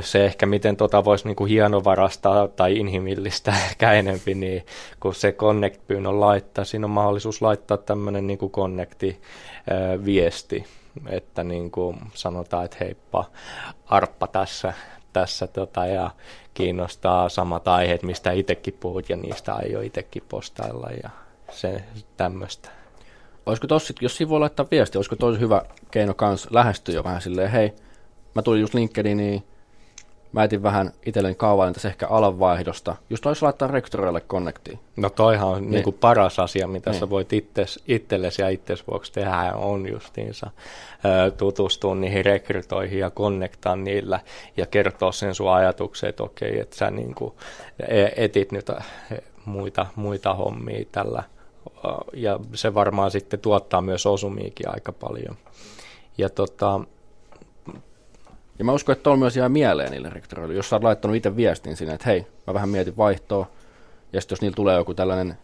Se 0.00 0.24
ehkä, 0.24 0.46
miten 0.46 0.76
tota 0.76 1.04
voisi 1.04 1.24
niinku 1.24 1.44
hienovarastaa 1.44 2.48
tai 2.48 2.76
inhimillistä 2.76 3.54
ehkä 3.70 3.92
enempi, 3.92 4.34
niin 4.34 4.66
kun 5.00 5.14
se 5.14 5.32
connect-pyynnön 5.32 6.20
laittaa, 6.20 6.64
siinä 6.64 6.86
on 6.86 6.90
mahdollisuus 6.90 7.42
laittaa 7.42 7.76
tämmöinen 7.76 8.26
niinku 8.26 8.50
connecti-viesti, 8.50 10.64
että 11.08 11.44
niin 11.44 11.70
kuin 11.70 11.96
sanotaan, 12.14 12.64
että 12.64 12.76
heippa, 12.80 13.24
arppa 13.86 14.26
tässä, 14.26 14.72
tässä 15.12 15.46
tota, 15.46 15.86
ja 15.86 16.10
kiinnostaa 16.54 17.28
samat 17.28 17.68
aiheet, 17.68 18.02
mistä 18.02 18.32
itsekin 18.32 18.76
puhut 18.80 19.08
ja 19.08 19.16
niistä 19.16 19.54
aion 19.54 19.84
itsekin 19.84 20.22
postailla 20.28 20.88
ja 21.02 21.10
se 21.50 21.82
tämmöistä. 22.16 22.70
Olisiko 23.46 23.66
tossa, 23.66 23.94
jos 24.00 24.16
siinä 24.16 24.30
voi 24.30 24.40
laittaa 24.40 24.66
viesti, 24.70 24.98
olisiko 24.98 25.16
tosi 25.16 25.40
hyvä 25.40 25.62
keino 25.90 26.14
kans 26.14 26.48
lähestyä 26.50 26.94
jo 26.94 27.04
vähän 27.04 27.20
silleen, 27.20 27.50
hei, 27.50 27.72
mä 28.34 28.42
tulin 28.42 28.60
just 28.60 28.74
LinkedIniin, 28.74 29.44
mä 30.32 30.44
etin 30.44 30.62
vähän 30.62 30.92
itselleni 31.06 31.34
kaavailin 31.34 31.74
tässä 31.74 31.88
ehkä 31.88 32.08
alanvaihdosta. 32.08 32.96
Just 33.10 33.26
olisi 33.26 33.42
laittaa 33.42 33.68
rektoreille 33.68 34.20
connectiin. 34.20 34.78
No 34.96 35.10
toihan 35.10 35.48
on 35.48 35.62
niin. 35.62 35.70
Niin 35.70 35.84
kuin 35.84 35.96
paras 36.00 36.38
asia, 36.38 36.68
mitä 36.68 36.90
niin. 36.90 37.00
sä 37.00 37.10
voit 37.10 37.32
itses, 37.32 37.82
itsellesi 37.86 38.42
ja 38.42 38.48
itses 38.48 38.86
vuoksi 38.86 39.12
tehdä, 39.12 39.52
on 39.54 39.88
justiinsa 39.92 40.50
tutustua 41.36 41.94
niihin 41.94 42.24
rekrytoihin 42.24 42.98
ja 42.98 43.10
connectaa 43.10 43.76
niillä 43.76 44.20
ja 44.56 44.66
kertoa 44.66 45.12
sen 45.12 45.34
sun 45.34 45.52
ajatuksen, 45.52 46.10
että 46.10 46.22
okei, 46.22 46.60
että 46.60 46.76
sä 46.76 46.90
niin 46.90 47.14
kuin 47.14 47.32
e, 47.88 48.08
etit 48.16 48.52
nyt 48.52 48.70
muita, 49.44 49.86
muita 49.96 50.34
hommia 50.34 50.84
tällä 50.92 51.22
ja 52.12 52.40
se 52.54 52.74
varmaan 52.74 53.10
sitten 53.10 53.40
tuottaa 53.40 53.80
myös 53.80 54.06
osumiikin 54.06 54.70
aika 54.74 54.92
paljon. 54.92 55.36
Ja 56.18 56.28
tota, 56.28 56.80
ja 58.58 58.64
mä 58.64 58.72
uskon, 58.72 58.92
että 58.92 59.10
on 59.10 59.18
myös 59.18 59.36
jää 59.36 59.48
mieleen 59.48 59.90
niille 59.90 60.10
rektoreille, 60.10 60.54
jos 60.54 60.68
sä 60.68 60.76
oot 60.76 60.82
laittanut 60.82 61.16
itse 61.16 61.36
viestin 61.36 61.76
sinne, 61.76 61.94
että 61.94 62.06
hei, 62.06 62.26
mä 62.46 62.54
vähän 62.54 62.68
mietin 62.68 62.96
vaihtoa, 62.96 63.46
ja 64.12 64.20
sitten 64.20 64.36
jos 64.36 64.40
niillä 64.40 64.54
tulee 64.54 64.76
joku 64.76 64.94
tällainen 64.94 65.38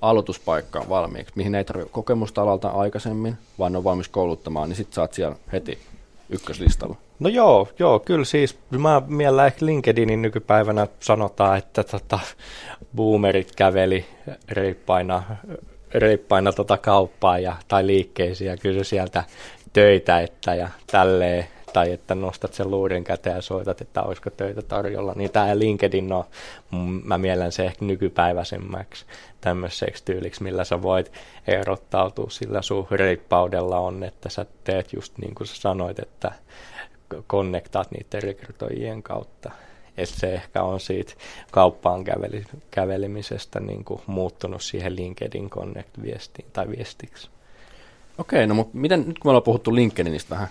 aloituspaikka 0.00 0.84
valmiiksi, 0.88 1.32
mihin 1.36 1.54
ei 1.54 1.64
tarvitse 1.64 1.92
kokemusta 1.92 2.42
alalta 2.42 2.68
aikaisemmin, 2.68 3.38
vaan 3.58 3.72
ne 3.72 3.78
on 3.78 3.84
valmis 3.84 4.08
kouluttamaan, 4.08 4.68
niin 4.68 4.76
sit 4.76 4.92
saat 4.92 5.12
siellä 5.12 5.36
heti 5.52 5.78
ykköslistalla. 6.30 6.96
No 7.18 7.28
joo, 7.28 7.68
joo, 7.78 8.00
kyllä 8.00 8.24
siis 8.24 8.58
mä 8.70 9.02
miellä 9.06 9.46
ehkä 9.46 9.66
LinkedInin 9.66 10.22
nykypäivänä 10.22 10.86
sanotaan, 11.00 11.58
että 11.58 11.84
tota, 11.84 12.18
boomerit 12.96 13.56
käveli 13.56 14.06
reippaina, 14.48 15.22
reippaina 15.94 16.52
tota 16.52 16.78
kauppaa 16.78 17.38
ja, 17.38 17.56
tai 17.68 17.86
liikkeisiin 17.86 18.50
ja 18.50 18.56
kysyi 18.56 18.84
sieltä 18.84 19.24
töitä 19.72 20.20
että 20.20 20.54
ja 20.54 20.68
tälleen, 20.86 21.46
tai 21.72 21.92
että 21.92 22.14
nostat 22.14 22.54
sen 22.54 22.70
luurin 22.70 23.04
käteen 23.04 23.36
ja 23.36 23.42
soitat, 23.42 23.80
että 23.80 24.02
olisiko 24.02 24.30
töitä 24.30 24.62
tarjolla, 24.62 25.12
niin 25.16 25.30
tämä 25.30 25.58
LinkedIn 25.58 26.12
on, 26.12 26.24
mä 27.04 27.18
mielen 27.18 27.52
se 27.52 27.64
ehkä 27.64 27.84
nykypäiväisemmäksi 27.84 29.06
tämmöiseksi 29.40 30.04
tyyliksi, 30.04 30.42
millä 30.42 30.64
sä 30.64 30.82
voit 30.82 31.12
erottautua 31.46 32.30
sillä 32.30 32.62
sun 32.62 32.86
reippaudella 32.90 33.78
on, 33.78 34.04
että 34.04 34.28
sä 34.28 34.46
teet 34.64 34.92
just 34.92 35.18
niin 35.18 35.34
kuin 35.34 35.46
sä 35.46 35.56
sanoit, 35.56 35.98
että 35.98 36.32
konnektaat 37.26 37.90
niiden 37.90 38.22
rekrytoijien 38.22 39.02
kautta. 39.02 39.50
Että 39.96 40.16
se 40.16 40.34
ehkä 40.34 40.62
on 40.62 40.80
siitä 40.80 41.12
kauppaan 41.50 42.04
käveli, 42.04 42.44
kävelemisestä 42.70 43.60
niin 43.60 43.84
kuin 43.84 44.02
muuttunut 44.06 44.62
siihen 44.62 44.96
LinkedIn 44.96 45.50
Connect-viestiin 45.50 46.46
tai 46.52 46.68
viestiksi. 46.68 47.30
Okei, 48.18 48.46
no 48.46 48.54
mutta 48.54 48.78
miten, 48.78 49.04
nyt 49.08 49.18
kun 49.18 49.28
me 49.28 49.30
ollaan 49.30 49.42
puhuttu 49.42 49.74
LinkedInistä 49.74 50.30
vähän, 50.30 50.48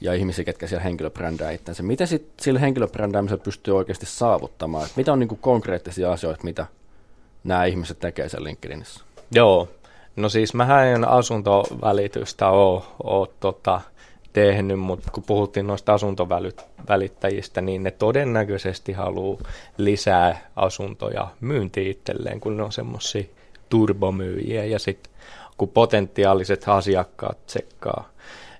ja 0.00 0.14
ihmisiä, 0.14 0.44
ketkä 0.44 0.66
siellä 0.66 0.82
henkilöbrändää 0.82 1.50
itsensä, 1.50 1.82
miten 1.82 2.06
sitten 2.06 2.34
sillä 2.40 2.60
henkilöbrändäämisellä 2.60 3.44
pystyy 3.44 3.76
oikeasti 3.76 4.06
saavuttamaan? 4.06 4.86
Et 4.86 4.96
mitä 4.96 5.12
on 5.12 5.18
niin 5.18 5.28
kuin 5.28 5.40
konkreettisia 5.40 6.12
asioita, 6.12 6.44
mitä 6.44 6.66
nämä 7.44 7.64
ihmiset 7.64 7.98
tekee 7.98 8.28
siellä 8.28 8.44
LinkedInissä? 8.44 9.04
Joo, 9.30 9.68
no 10.16 10.28
siis 10.28 10.54
mähän 10.54 10.86
en 10.86 11.08
asuntovälitystä 11.08 12.48
ole 12.48 13.28
tota, 13.40 13.80
tehnyt, 14.32 14.80
mutta 14.80 15.10
kun 15.10 15.22
puhuttiin 15.22 15.66
noista 15.66 15.94
asuntovälittäjistä, 15.94 17.60
niin 17.60 17.82
ne 17.82 17.90
todennäköisesti 17.90 18.92
haluaa 18.92 19.40
lisää 19.76 20.50
asuntoja 20.56 21.28
myynti 21.40 21.90
itselleen, 21.90 22.40
kun 22.40 22.56
ne 22.56 22.62
on 22.62 22.72
semmoisia 22.72 23.24
turbomyyjiä 23.68 24.64
ja 24.64 24.78
sitten 24.78 25.12
kun 25.56 25.68
potentiaaliset 25.68 26.68
asiakkaat 26.68 27.46
tsekkaa, 27.46 28.08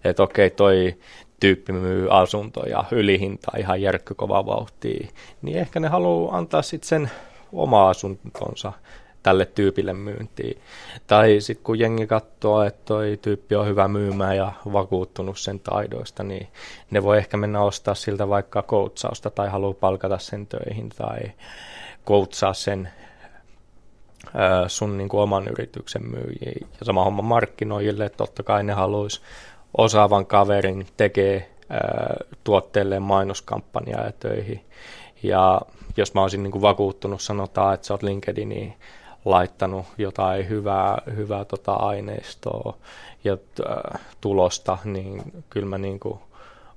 että 0.05 0.23
okei, 0.23 0.51
toi 0.51 0.95
tyyppi 1.41 1.73
myy 1.73 2.09
asuntoja 2.11 2.85
ylihinta 2.91 3.53
ihan 3.59 3.83
järkkykovaa 3.83 4.47
vauhtia, 4.47 5.09
niin 5.43 5.59
ehkä 5.59 5.81
ne 5.81 5.89
haluaa 5.89 6.37
antaa 6.37 6.63
sitten 6.63 6.89
sen 6.89 7.11
oma 7.53 7.89
asuntonsa 7.89 8.73
tälle 9.23 9.47
tyypille 9.47 9.93
myyntiin. 9.93 10.61
Tai 11.07 11.37
sitten 11.41 11.65
kun 11.65 11.79
jengi 11.79 12.07
katsoo, 12.07 12.63
että 12.63 12.81
toi 12.85 13.19
tyyppi 13.23 13.55
on 13.55 13.67
hyvä 13.67 13.89
myymään 13.89 14.37
ja 14.37 14.53
vakuuttunut 14.73 15.39
sen 15.39 15.61
taidoista, 15.61 16.23
niin 16.23 16.49
ne 16.91 17.03
voi 17.03 17.19
ehkä 17.19 17.37
mennä 17.37 17.61
ostaa 17.63 17.95
siltä 17.95 18.29
vaikka 18.29 18.63
koutsausta 18.63 19.31
tai 19.31 19.49
haluaa 19.49 19.75
palkata 19.75 20.19
sen 20.19 20.47
töihin 20.47 20.89
tai 20.89 21.21
koutsaa 22.05 22.55
sen 22.55 22.89
sun 24.67 24.99
niin 24.99 25.09
kuin 25.09 25.21
oman 25.21 25.49
yrityksen 25.49 26.03
myyjiin. 26.07 26.67
Ja 26.81 26.87
sama 26.87 27.05
homma 27.05 27.23
markkinoijille, 27.23 28.05
että 28.05 28.17
totta 28.17 28.43
kai 28.43 28.65
ne 28.65 28.73
haluaisi 28.73 29.21
osaavan 29.79 30.27
kaverin 30.27 30.87
tekee 30.97 31.51
tuotteelle 32.45 33.01
mainoskampanjaa 33.01 34.05
ja 34.05 34.13
töihin. 34.13 34.65
Ja 35.23 35.61
jos 35.97 36.15
mä 36.15 36.23
olisin 36.23 36.43
niin 36.43 36.63
vakuuttunut, 36.63 37.21
sanotaan, 37.23 37.75
että 37.75 37.87
sä 37.87 37.95
oot 37.95 38.03
LinkedIniin 38.03 38.75
laittanut 39.25 39.87
jotain 39.99 40.49
hyvää, 40.49 41.03
hyvää 41.17 41.45
tota 41.45 41.73
aineistoa 41.73 42.77
ja 43.25 43.37
tulosta, 44.21 44.79
niin 44.85 45.23
kyllä 45.51 45.67
mä 45.67 45.79
niin 45.79 46.01
kuin 46.01 46.19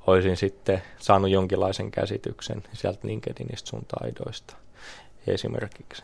olisin 0.07 0.37
sitten 0.37 0.81
saanut 0.97 1.29
jonkinlaisen 1.29 1.91
käsityksen 1.91 2.63
sieltä 2.73 2.99
LinkedInistä 3.03 3.69
sun 3.69 3.85
taidoista. 3.85 4.55
esimerkiksi. 5.27 6.03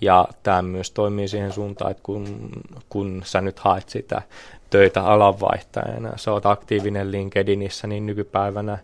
Ja 0.00 0.28
tämä 0.42 0.62
myös 0.62 0.90
toimii 0.90 1.28
siihen 1.28 1.52
suuntaan, 1.52 1.90
että 1.90 2.02
kun, 2.02 2.50
kun 2.88 3.22
sä 3.24 3.40
nyt 3.40 3.58
haet 3.58 3.88
sitä 3.88 4.22
töitä 4.70 5.04
alanvaihtajana, 5.04 6.12
sä 6.16 6.32
oot 6.32 6.46
aktiivinen 6.46 7.12
LinkedInissä, 7.12 7.86
niin 7.86 8.06
nykypäivänä 8.06 8.78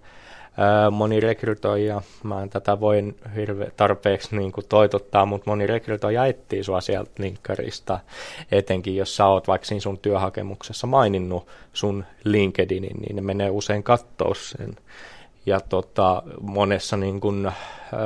ää, 0.56 0.90
moni 0.90 1.20
rekrytoija, 1.20 2.02
mä 2.22 2.42
en 2.42 2.50
tätä 2.50 2.80
voin 2.80 3.16
hirve, 3.36 3.70
tarpeeksi 3.76 4.36
niin 4.36 4.52
kuin 4.52 4.66
toitottaa, 4.68 5.26
mutta 5.26 5.50
moni 5.50 5.66
rekrytoija 5.66 6.26
etsii 6.26 6.64
sua 6.64 6.80
sieltä 6.80 7.10
linkkarista, 7.18 7.98
etenkin 8.52 8.96
jos 8.96 9.16
sä 9.16 9.26
oot 9.26 9.48
vaikka 9.48 9.66
siinä 9.66 9.80
sun 9.80 9.98
työhakemuksessa 9.98 10.86
maininnut 10.86 11.46
sun 11.72 12.04
LinkedInin, 12.24 12.96
niin 13.00 13.16
ne 13.16 13.22
menee 13.22 13.50
usein 13.50 13.82
kattoo 13.82 14.34
sen. 14.34 14.76
Ja 15.46 15.60
tota, 15.60 16.22
monessa 16.40 16.96
niin 16.96 17.20
kuin, 17.20 17.46
ä, 17.46 17.52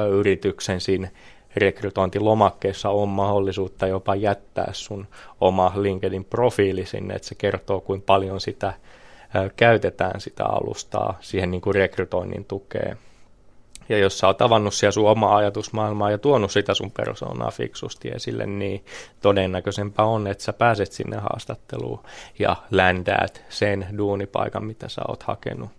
yrityksen 0.07 0.81
siinä 0.81 1.09
rekrytointilomakkeessa 1.57 2.91
on 2.91 3.09
mahdollisuutta 3.09 3.87
jopa 3.87 4.15
jättää 4.15 4.69
sun 4.73 5.07
oma 5.41 5.73
LinkedIn-profiili 5.77 6.87
sinne, 6.87 7.15
että 7.15 7.29
se 7.29 7.35
kertoo, 7.35 7.81
kuinka 7.81 8.05
paljon 8.07 8.41
sitä 8.41 8.73
käytetään 9.57 10.21
sitä 10.21 10.45
alustaa 10.45 11.19
siihen 11.21 11.51
niin 11.51 11.61
kuin 11.61 11.75
rekrytoinnin 11.75 12.45
tukeen. 12.45 12.99
Ja 13.89 13.99
jos 13.99 14.19
sä 14.19 14.27
oot 14.27 14.43
avannut 14.43 14.75
siellä 14.75 14.93
sun 14.93 15.11
omaa 15.11 15.37
ajatusmaailmaa 15.37 16.11
ja 16.11 16.19
tuonut 16.19 16.51
sitä 16.51 16.75
sun 16.75 16.91
persoonaa 16.91 17.51
fiksusti 17.51 18.09
esille, 18.09 18.47
niin 18.47 18.85
todennäköisempää 19.23 20.05
on, 20.05 20.27
että 20.27 20.45
sä 20.45 20.53
pääset 20.53 20.93
sinne 20.93 21.17
haastatteluun 21.17 22.01
ja 22.39 22.57
ländäät 22.71 23.45
sen 23.49 23.87
duunipaikan, 23.99 24.65
mitä 24.65 24.89
sä 24.89 25.03
oot 25.09 25.23
hakenut. 25.23 25.71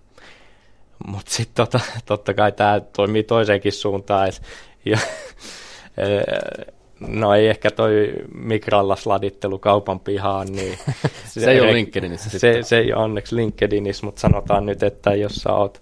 Mutta 1.08 1.32
sitten 1.32 1.66
tota, 1.66 1.80
totta 2.06 2.34
kai 2.34 2.52
tämä 2.52 2.82
toimii 2.96 3.24
toiseenkin 3.24 3.72
suuntaan, 3.72 4.28
et, 4.28 4.42
ja 4.86 4.98
No 7.08 7.36
ei 7.36 7.48
ehkä 7.48 7.72
toi 7.72 8.14
mikralla 8.34 8.96
sladittelu 8.96 9.60
kaupan 9.60 10.00
pihaan, 10.00 10.48
niin 10.48 10.78
se, 11.26 11.42
se 11.42 11.52
ei 11.52 11.62
ole 11.62 11.74
LinkedInissä 11.74 12.30
se, 12.30 12.40
se, 12.40 12.64
se 12.64 12.78
ei 12.78 12.94
ole 12.94 13.04
onneksi 13.04 13.36
LinkedInissä, 13.36 14.06
mutta 14.06 14.22
sanotaan 14.22 14.66
nyt, 14.66 14.84
että 14.84 15.16
jos 15.16 15.36
sä 15.36 15.54
oot 15.54 15.82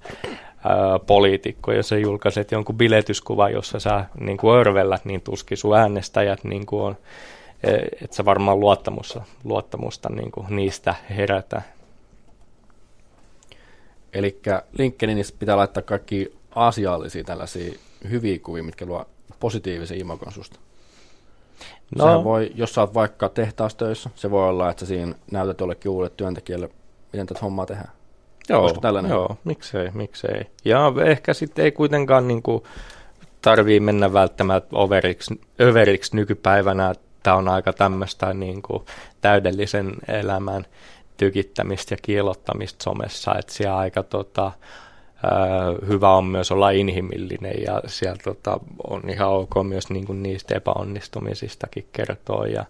ää, 0.63 0.99
poliitikko 1.07 1.71
ja 1.71 1.83
sä 1.83 1.97
julkaiset 1.97 2.51
jonkun 2.51 2.77
biletyskuva, 2.77 3.49
jossa 3.49 3.79
sä 3.79 4.05
niin 4.19 4.37
kuin 4.37 4.59
örvellät, 4.59 5.05
niin 5.05 5.21
tuskin 5.21 5.57
sun 5.57 5.77
äänestäjät 5.77 6.43
niin 6.43 6.65
kuin 6.65 6.81
on, 6.81 6.97
e, 7.63 7.73
että 8.01 8.15
sä 8.15 8.25
varmaan 8.25 8.59
luottamusta, 8.59 9.21
luottamusta 9.43 10.09
niin 10.09 10.31
kuin 10.31 10.47
niistä 10.49 10.95
herätä. 11.09 11.61
Eli 14.13 14.39
LinkedInissä 14.77 15.35
pitää 15.39 15.57
laittaa 15.57 15.83
kaikki 15.83 16.33
asiallisia 16.55 17.23
tällaisia 17.23 17.73
hyviä 18.09 18.39
kuvia, 18.39 18.63
mitkä 18.63 18.85
luo 18.85 19.05
positiivisen 19.39 19.99
imagon 19.99 20.31
susta. 20.31 20.59
No. 21.95 22.05
Sehän 22.05 22.23
voi, 22.23 22.51
jos 22.55 22.73
sä 22.73 22.81
oot 22.81 22.93
vaikka 22.93 23.29
tehtaastöissä, 23.29 24.09
se 24.15 24.31
voi 24.31 24.49
olla, 24.49 24.69
että 24.69 24.79
sä 24.79 24.85
siinä 24.85 25.15
näytät 25.31 25.59
jollekin 25.59 25.91
uudelle 25.91 26.13
työntekijälle, 26.17 26.69
miten 27.13 27.27
tätä 27.27 27.39
hommaa 27.41 27.65
tehdään. 27.65 27.91
Joo, 28.49 28.73
tällainen? 28.73 29.09
joo 29.11 29.37
miksei, 29.43 29.91
miksei. 29.93 30.41
Ja 30.65 30.93
ehkä 31.05 31.33
sitten 31.33 31.65
ei 31.65 31.71
kuitenkaan 31.71 32.27
niin 32.27 32.43
kuin, 32.43 32.63
tarvii 33.41 33.79
mennä 33.79 34.13
välttämättä 34.13 34.69
overiksi, 34.71 35.41
överiksi 35.61 36.15
nykypäivänä. 36.15 36.93
Tämä 37.23 37.35
on 37.35 37.47
aika 37.47 37.73
tämmöistä 37.73 38.33
niin 38.33 38.61
kuin, 38.61 38.85
täydellisen 39.21 39.93
elämän 40.07 40.65
tykittämistä 41.17 41.93
ja 41.93 41.97
kiilottamista 42.01 42.83
somessa, 42.83 43.35
että 43.39 43.53
siellä 43.53 43.77
aika 43.77 44.03
tota, 44.03 44.51
hyvä 45.87 46.13
on 46.13 46.25
myös 46.25 46.51
olla 46.51 46.69
inhimillinen 46.69 47.53
ja 47.65 47.81
siellä 47.85 48.17
tota, 48.23 48.59
on 48.87 49.09
ihan 49.09 49.29
ok 49.29 49.51
myös 49.63 49.89
niin 49.89 50.05
kuin 50.05 50.23
niistä 50.23 50.55
epäonnistumisistakin 50.55 51.85
kertoa 51.91 52.47
ja 52.47 52.65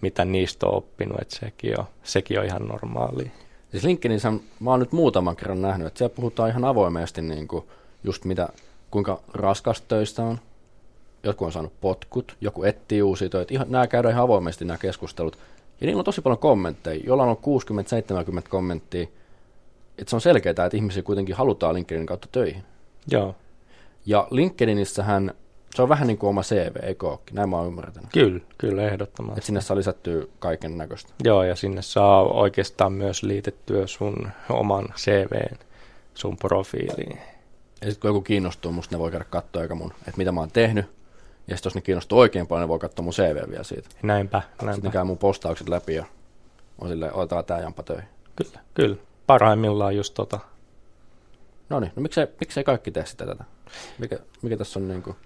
mitä 0.00 0.24
niistä 0.24 0.66
on 0.66 0.74
oppinut, 0.74 1.20
että 1.20 1.36
sekin 1.36 1.80
on, 1.80 1.84
sekin 2.02 2.38
on 2.38 2.44
ihan 2.44 2.68
normaali. 2.68 3.32
Siis 3.70 3.84
LinkedInissä 3.84 4.32
mä 4.60 4.70
oon 4.70 4.80
nyt 4.80 4.92
muutaman 4.92 5.36
kerran 5.36 5.62
nähnyt, 5.62 5.86
että 5.86 5.98
siellä 5.98 6.14
puhutaan 6.14 6.50
ihan 6.50 6.64
avoimesti 6.64 7.22
niin 7.22 7.48
kuin 7.48 7.64
just 8.04 8.24
mitä, 8.24 8.48
kuinka 8.90 9.20
raskas 9.34 9.80
töistä 9.80 10.22
on. 10.22 10.38
Jotkut 11.22 11.46
on 11.46 11.52
saanut 11.52 11.80
potkut, 11.80 12.36
joku 12.40 12.64
etsii 12.64 13.02
uusia 13.02 13.28
töitä. 13.28 13.54
Ihan, 13.54 13.66
nämä 13.70 13.86
käydään 13.86 14.12
ihan 14.12 14.24
avoimesti 14.24 14.64
nämä 14.64 14.78
keskustelut. 14.78 15.38
Ja 15.80 15.86
niillä 15.86 16.00
on 16.00 16.04
tosi 16.04 16.20
paljon 16.20 16.38
kommentteja. 16.38 17.00
Jollain 17.06 17.30
on 17.30 17.36
60-70 18.44 18.48
kommenttia 18.48 19.06
että 20.00 20.10
se 20.10 20.16
on 20.16 20.20
selkeää, 20.20 20.50
että 20.50 20.76
ihmisiä 20.76 21.02
kuitenkin 21.02 21.34
halutaan 21.34 21.74
LinkedInin 21.74 22.06
kautta 22.06 22.28
töihin. 22.32 22.62
Joo. 23.10 23.34
Ja 24.06 24.28
LinkedInissähän 24.30 25.34
se 25.74 25.82
on 25.82 25.88
vähän 25.88 26.06
niin 26.06 26.18
kuin 26.18 26.30
oma 26.30 26.42
CV, 26.42 26.76
eikö 26.82 27.08
olekin? 27.08 27.34
Näin 27.34 27.48
mä 27.48 27.56
oon 27.56 27.66
ymmärtänyt. 27.66 28.10
Kyllä, 28.12 28.40
kyllä 28.58 28.82
ehdottomasti. 28.82 29.38
Että 29.38 29.46
sinne 29.46 29.60
saa 29.60 29.76
lisättyä 29.76 30.26
kaiken 30.38 30.78
näköistä. 30.78 31.12
Joo, 31.24 31.42
ja 31.42 31.56
sinne 31.56 31.82
saa 31.82 32.22
oikeastaan 32.22 32.92
myös 32.92 33.22
liitettyä 33.22 33.86
sun 33.86 34.28
oman 34.50 34.88
CVn 34.96 35.58
sun 36.14 36.36
profiiliin. 36.36 37.18
Ja 37.80 37.90
sitten 37.90 38.00
kun 38.00 38.08
joku 38.08 38.20
kiinnostuu, 38.20 38.72
musta 38.72 38.94
ne 38.94 38.98
voi 38.98 39.10
käydä 39.10 39.24
katsoa 39.24 39.62
eikä 39.62 39.74
mun, 39.74 39.92
että 39.98 40.16
mitä 40.16 40.32
mä 40.32 40.40
oon 40.40 40.50
tehnyt. 40.50 40.86
Ja 41.48 41.56
sitten 41.56 41.70
jos 41.70 41.74
ne 41.74 41.80
kiinnostuu 41.80 42.18
oikein 42.18 42.46
paljon, 42.46 42.62
ne 42.62 42.68
voi 42.68 42.78
katsoa 42.78 43.02
mun 43.02 43.12
CV 43.12 43.50
vielä 43.50 43.64
siitä. 43.64 43.88
Näinpä, 44.02 44.42
näinpä. 44.62 44.74
Sitten 44.74 44.92
käy 44.92 45.04
mun 45.04 45.18
postaukset 45.18 45.68
läpi 45.68 45.94
ja 45.94 46.04
on 46.78 46.88
silleen, 46.88 47.14
otetaan 47.14 47.44
tää 47.44 47.60
jampa 47.60 47.82
töihin. 47.82 48.08
Kyllä, 48.36 48.60
kyllä 48.74 48.96
parhaimmillaan 49.32 49.96
just 49.96 50.14
tota. 50.14 50.38
No 51.68 51.80
niin, 51.80 51.92
no 51.96 52.02
miksei, 52.02 52.26
miksei 52.40 52.64
kaikki 52.64 52.90
tee 52.90 53.06
sitä 53.06 53.26
tätä? 53.26 53.44
Mikä, 53.98 54.18
mikä 54.42 54.56
tässä 54.56 54.78
on 54.78 54.88
niin 54.88 55.02
kuin, 55.02 55.16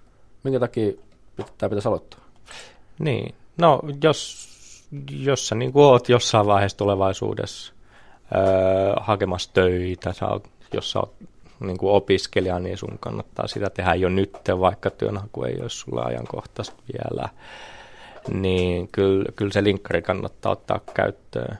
minkä 0.43 0.61
takia 0.61 0.93
tämä 1.59 1.71
pitäisi 1.71 1.89
aloittaa? 1.89 2.21
Niin, 2.99 3.35
no 3.59 3.81
jos, 4.03 4.49
jos 5.11 5.49
sä 5.49 5.55
niin 5.55 5.73
kuin 5.73 5.85
oot 5.85 6.09
jossain 6.09 6.47
vaiheessa 6.47 6.79
tulevaisuudessa 6.79 7.73
öö, 8.37 8.43
hakemassa 9.01 9.51
töitä, 9.53 10.13
sä 10.13 10.27
oot, 10.27 10.49
jos 10.73 10.91
sä 10.91 10.99
oot 10.99 11.15
niin 11.61 11.79
kuin 11.79 11.93
opiskelija, 11.93 12.59
niin 12.59 12.79
sun 12.79 12.99
kannattaa 13.01 13.47
sitä 13.47 13.71
tehdä 13.71 13.95
jo 13.95 14.09
nyt, 14.09 14.33
vaikka 14.61 14.91
työnhaku 14.91 15.45
ei 15.45 15.61
ole 15.61 15.69
sulle 15.69 16.03
ajankohtaista 16.03 16.77
vielä. 16.93 17.29
Niin 18.29 18.89
kyllä, 18.89 19.25
kyllä 19.37 19.53
se 19.53 19.65
linkkari 19.65 20.03
kannattaa 20.03 20.53
ottaa 20.53 20.81
käyttöön. 20.95 21.59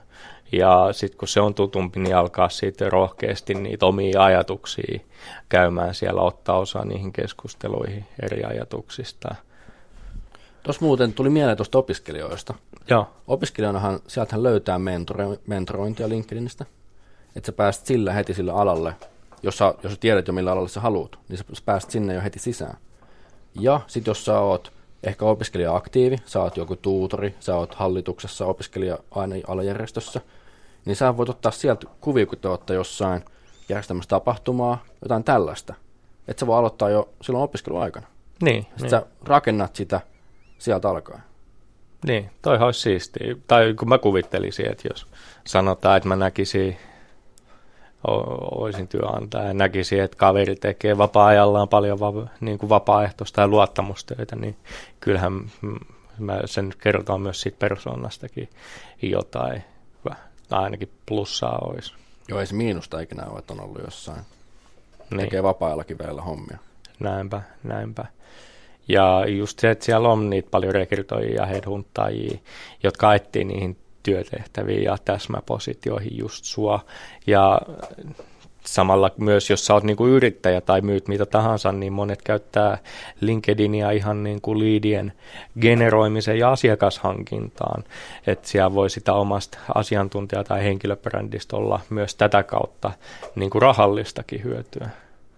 Ja 0.57 0.89
sitten 0.91 1.17
kun 1.17 1.27
se 1.27 1.41
on 1.41 1.53
tutumpi, 1.53 1.99
niin 1.99 2.15
alkaa 2.15 2.49
sitten 2.49 2.91
rohkeasti 2.91 3.53
niitä 3.53 3.85
omia 3.85 4.23
ajatuksia 4.23 4.99
käymään 5.49 5.95
siellä, 5.95 6.21
ottaa 6.21 6.57
osaa 6.57 6.85
niihin 6.85 7.13
keskusteluihin 7.13 8.05
eri 8.23 8.43
ajatuksista. 8.43 9.35
Tuossa 10.63 10.85
muuten 10.85 11.13
tuli 11.13 11.29
mieleen 11.29 11.57
tuosta 11.57 11.77
opiskelijoista. 11.77 12.53
Joo. 12.89 13.07
Opiskelijanahan 13.27 13.99
sieltähän 14.07 14.43
löytää 14.43 14.79
mentore, 14.79 15.25
mentorointia 15.47 16.09
LinkedInistä, 16.09 16.65
että 17.35 17.45
sä 17.45 17.51
pääst 17.51 17.85
sillä 17.85 18.13
heti 18.13 18.33
sille 18.33 18.51
alalle, 18.51 18.95
jos 19.43 19.57
sä, 19.57 19.73
jos 19.83 19.93
sä 19.93 19.99
tiedät 19.99 20.27
jo 20.27 20.33
millä 20.33 20.51
alalle 20.51 20.69
sä 20.69 20.79
haluat, 20.79 21.19
niin 21.29 21.37
sä 21.37 21.43
pääst 21.65 21.91
sinne 21.91 22.13
jo 22.13 22.21
heti 22.21 22.39
sisään. 22.39 22.77
Ja 23.59 23.81
sitten 23.87 24.11
jos 24.11 24.25
sä 24.25 24.39
oot 24.39 24.71
ehkä 25.03 25.25
opiskelija-aktiivi, 25.25 26.17
sä 26.25 26.41
oot 26.41 26.57
joku 26.57 26.75
tuutori, 26.75 27.35
sä 27.39 27.55
oot 27.55 27.75
hallituksessa 27.75 28.45
opiskelija-alajärjestössä, 28.45 30.21
niin 30.85 30.95
sä 30.95 31.17
voit 31.17 31.29
ottaa 31.29 31.51
sieltä 31.51 31.87
kuvia, 32.01 32.25
kun 32.25 32.37
te 32.37 32.47
olette 32.47 32.73
jossain 32.73 33.25
järjestämässä 33.69 34.09
tapahtumaa, 34.09 34.83
jotain 35.01 35.23
tällaista. 35.23 35.73
Että 36.27 36.39
sä 36.39 36.47
voi 36.47 36.57
aloittaa 36.57 36.89
jo 36.89 37.09
silloin 37.21 37.43
opiskeluaikana. 37.43 38.07
Niin. 38.41 38.63
Sitten 38.63 38.81
niin. 38.81 38.89
sä 38.89 39.05
rakennat 39.23 39.75
sitä 39.75 40.01
sieltä 40.57 40.89
alkaen. 40.89 41.23
Niin, 42.05 42.29
toi 42.41 42.57
olisi 42.57 42.79
siistiä. 42.79 43.35
Tai 43.47 43.73
kun 43.79 43.89
mä 43.89 43.97
kuvittelisin, 43.97 44.71
että 44.71 44.87
jos 44.91 45.07
sanotaan, 45.45 45.97
että 45.97 46.09
mä 46.09 46.15
näkisin 46.15 46.77
olisin 48.51 48.87
työnantaja 48.87 49.47
ja 49.47 49.53
näkisin, 49.53 50.01
että 50.01 50.17
kaveri 50.17 50.55
tekee 50.55 50.97
vapaa-ajallaan 50.97 51.69
paljon 51.69 51.99
va- 51.99 52.27
niin 52.39 52.57
kuin 52.57 52.69
vapaaehtoista 52.69 53.41
ja 53.41 53.47
luottamustöitä, 53.47 54.35
niin 54.35 54.55
kyllähän 54.99 55.51
mä 56.19 56.39
sen 56.45 56.73
kertoo 56.77 57.17
myös 57.17 57.41
siitä 57.41 57.57
persoonastakin 57.59 58.49
jotain, 59.01 59.63
tai 60.49 60.63
ainakin 60.63 60.91
plussaa 61.05 61.59
olisi. 61.61 61.93
Joo, 62.27 62.39
ei 62.39 62.47
se 62.47 62.55
miinusta 62.55 62.99
ikinä 62.99 63.25
ole, 63.25 63.39
että 63.39 63.53
on 63.53 63.61
ollut 63.61 63.81
jossain. 63.83 64.21
Niin. 65.09 65.19
Tekee 65.19 65.43
vapaa-ajallakin 65.43 65.97
vielä 65.97 66.21
hommia. 66.21 66.57
Näinpä, 66.99 67.41
näinpä. 67.63 68.05
Ja 68.87 69.25
just 69.27 69.59
se, 69.59 69.71
että 69.71 69.85
siellä 69.85 70.09
on 70.09 70.29
niitä 70.29 70.49
paljon 70.51 70.73
rekrytoijia 70.73 71.35
ja 71.35 71.45
headhunttajia, 71.45 72.37
jotka 72.83 73.15
etsii 73.15 73.43
niihin 73.43 73.77
työtehtäviin 74.03 74.83
ja 74.83 74.97
täsmäpositioihin 75.05 76.17
just 76.17 76.45
sua. 76.45 76.85
Ja 77.27 77.61
samalla 78.65 79.11
myös, 79.17 79.49
jos 79.49 79.65
sä 79.65 79.73
oot 79.73 79.83
niin 79.83 79.97
kuin 79.97 80.11
yrittäjä 80.11 80.61
tai 80.61 80.81
myyt 80.81 81.07
mitä 81.07 81.25
tahansa, 81.25 81.71
niin 81.71 81.93
monet 81.93 82.21
käyttää 82.21 82.77
LinkedInia 83.21 83.91
ihan 83.91 84.23
niin 84.23 84.41
kuin 84.41 84.59
liidien 84.59 85.13
generoimiseen 85.61 86.39
ja 86.39 86.51
asiakashankintaan. 86.51 87.83
Että 88.27 88.47
siellä 88.47 88.73
voi 88.73 88.89
sitä 88.89 89.13
omasta 89.13 89.57
asiantuntija- 89.75 90.43
tai 90.43 90.63
henkilöbrändistä 90.63 91.55
olla 91.55 91.79
myös 91.89 92.15
tätä 92.15 92.43
kautta 92.43 92.91
niin 93.35 93.49
kuin 93.49 93.61
rahallistakin 93.61 94.43
hyötyä. 94.43 94.89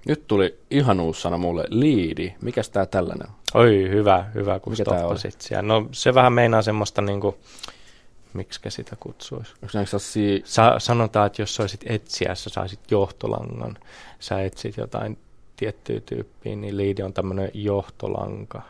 Nyt 0.07 0.27
tuli 0.27 0.59
ihan 0.71 0.99
uusi 0.99 1.21
sana 1.21 1.37
mulle, 1.37 1.63
liidi. 1.69 2.33
Mikäs 2.41 2.69
tää 2.69 2.85
tällainen 2.85 3.27
on? 3.27 3.61
Oi, 3.61 3.89
hyvä, 3.89 4.25
hyvä, 4.35 4.59
kun 4.59 4.73
Mikä 4.73 4.83
stoppasit 4.83 5.41
siellä. 5.41 5.61
No 5.61 5.87
se 5.91 6.13
vähän 6.13 6.33
meinaa 6.33 6.61
semmoista 6.61 7.01
niinku, 7.01 7.37
miksi 8.37 8.59
sitä 8.69 8.95
kutsuisi? 8.99 9.53
Onko 9.53 9.67
sellaisia... 9.85 10.39
Sa- 10.43 10.79
sanotaan, 10.79 11.27
että 11.27 11.41
jos 11.41 11.55
sä 11.55 11.63
olisit 11.63 11.81
etsiä, 11.85 12.35
sä 12.35 12.49
saisit 12.49 12.91
johtolangan, 12.91 13.77
sä 14.19 14.41
etsit 14.41 14.77
jotain 14.77 15.17
tiettyä 15.55 15.99
tyyppiä, 15.99 16.55
niin 16.55 16.77
liidi 16.77 17.01
on 17.01 17.13
tämmöinen 17.13 17.51
johtolanka. 17.53 18.61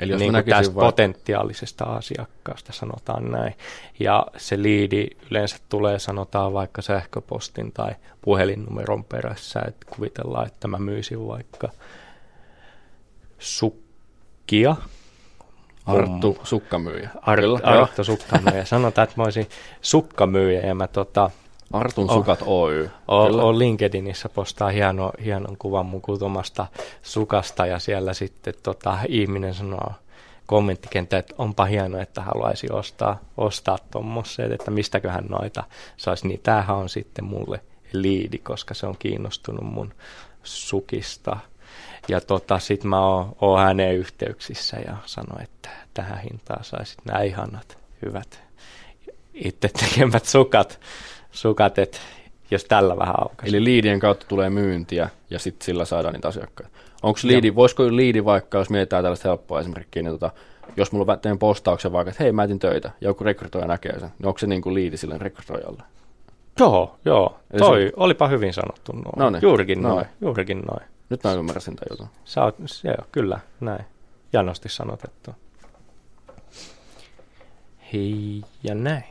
Eli 0.00 0.12
jos 0.12 0.18
niin 0.18 0.32
mä 0.32 0.42
kuin 0.42 0.50
tästä 0.50 0.74
vai... 0.74 0.84
potentiaalisesta 0.84 1.84
asiakkaasta, 1.84 2.72
sanotaan 2.72 3.30
näin. 3.30 3.54
Ja 4.00 4.26
se 4.36 4.62
liidi 4.62 5.08
yleensä 5.30 5.56
tulee, 5.68 5.98
sanotaan 5.98 6.52
vaikka 6.52 6.82
sähköpostin 6.82 7.72
tai 7.72 7.94
puhelinnumeron 8.20 9.04
perässä, 9.04 9.62
että 9.68 9.86
kuvitellaan, 9.96 10.46
että 10.46 10.68
mä 10.68 10.78
myisin 10.78 11.26
vaikka 11.26 11.68
sukkia. 13.38 14.76
Arttu 15.86 16.38
sukkamyyjä. 16.42 17.10
Ar- 17.22 17.40
Kyllä, 17.40 17.60
joo. 17.62 17.82
Arttu 17.82 18.04
sukkamyyjä. 18.04 18.64
Sanotaan, 18.64 19.04
että 19.04 19.16
mä 19.16 19.24
olisin 19.24 19.48
sukkamyyjä 19.82 20.60
ja 20.60 20.74
mä 20.74 20.86
tota, 20.86 21.30
Artun 21.72 22.08
sukat 22.08 22.42
Oy. 22.46 22.90
Oon, 23.08 23.30
Kyllä. 23.30 23.42
oon 23.42 23.58
LinkedInissä 23.58 24.28
postaa 24.28 24.68
hieno, 24.68 25.12
hienon 25.24 25.56
kuvan 25.58 25.86
mun 25.86 26.02
kutomasta 26.02 26.66
sukasta 27.02 27.66
ja 27.66 27.78
siellä 27.78 28.14
sitten 28.14 28.54
tota, 28.62 28.98
ihminen 29.08 29.54
sanoo 29.54 29.92
kommenttikenttä, 30.46 31.18
että 31.18 31.34
onpa 31.38 31.64
hienoa, 31.64 32.02
että 32.02 32.22
haluaisi 32.22 32.66
ostaa, 32.70 33.18
ostaa 33.36 33.78
tuommoiset, 33.90 34.52
että 34.52 34.70
mistäköhän 34.70 35.24
noita 35.28 35.64
saisi, 35.96 36.28
niin 36.28 36.40
tämähän 36.42 36.76
on 36.76 36.88
sitten 36.88 37.24
mulle 37.24 37.60
liidi, 37.92 38.38
koska 38.38 38.74
se 38.74 38.86
on 38.86 38.96
kiinnostunut 38.98 39.64
mun 39.64 39.94
sukista. 40.42 41.36
Ja 42.08 42.20
tota, 42.20 42.58
sit 42.58 42.84
mä 42.84 43.06
oon, 43.06 43.36
oon 43.40 43.60
hänen 43.60 43.94
yhteyksissä 43.96 44.76
ja 44.86 44.96
sanoin, 45.06 45.42
että 45.42 45.68
tähän 45.94 46.18
hintaan 46.18 46.64
saisit 46.64 46.98
nämä 47.04 47.22
ihanat, 47.22 47.78
hyvät, 48.06 48.40
itse 49.34 49.68
tekemät 49.68 50.24
sukat, 50.24 50.80
sukat 51.30 51.78
että 51.78 51.98
jos 52.50 52.64
tällä 52.64 52.96
vähän 52.96 53.14
aukaisi. 53.20 53.56
Eli 53.56 53.64
liidien 53.64 54.00
kautta 54.00 54.26
tulee 54.28 54.50
myyntiä 54.50 55.08
ja 55.30 55.38
sitten 55.38 55.64
sillä 55.64 55.84
saadaan 55.84 56.14
niitä 56.14 56.28
asiakkaita. 56.28 56.72
Onko 57.02 57.18
liidi, 57.22 57.54
voisiko 57.54 57.82
liidi 57.96 58.24
vaikka, 58.24 58.58
jos 58.58 58.70
mietitään 58.70 59.04
tällaista 59.04 59.28
helppoa 59.28 59.60
esimerkkiä, 59.60 60.02
niin 60.02 60.12
tota, 60.12 60.30
jos 60.76 60.92
mulla 60.92 61.16
teen 61.16 61.38
postauksen 61.38 61.92
vaikka, 61.92 62.10
että 62.10 62.22
hei 62.22 62.32
mä 62.32 62.44
etin 62.44 62.58
töitä, 62.58 62.90
ja 63.00 63.08
joku 63.08 63.24
rekrytoija 63.24 63.66
näkee 63.66 64.00
sen, 64.00 64.08
niin 64.18 64.26
onko 64.26 64.38
se 64.38 64.46
niin 64.46 64.62
kuin 64.62 64.74
liidi 64.74 64.96
sille 64.96 65.18
rekrytoijalle? 65.18 65.82
Joo, 66.60 66.96
joo. 67.04 67.36
Eli 67.50 67.58
Toi 67.60 67.82
se- 67.82 67.92
olipa 67.96 68.28
hyvin 68.28 68.52
sanottu 68.54 68.92
noin. 68.92 69.04
Noniin, 69.16 69.42
Juurikin 69.42 69.82
noniin. 69.82 69.96
noin, 69.96 70.06
juurikin 70.20 70.58
noin. 70.70 70.86
Nyt 71.10 71.24
mä 71.24 71.32
ymmärsin 71.32 71.76
tämän 71.76 71.88
jutun. 71.90 72.08
Sä 72.24 72.44
oot, 72.44 72.56
se 72.66 72.88
on, 72.88 73.06
kyllä, 73.12 73.40
näin. 73.60 73.84
Janosti 74.32 74.68
sanotettu. 74.68 75.30
Hei 77.92 78.42
ja 78.62 78.74
näin. 78.74 79.04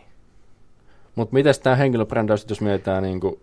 Mutta 1.16 1.34
miten 1.34 1.54
tämä 1.64 1.76
henkilöbrändäys, 1.76 2.46
jos 2.50 2.62
mietitään, 2.62 3.04
niin 3.04 3.20
kuin, 3.20 3.40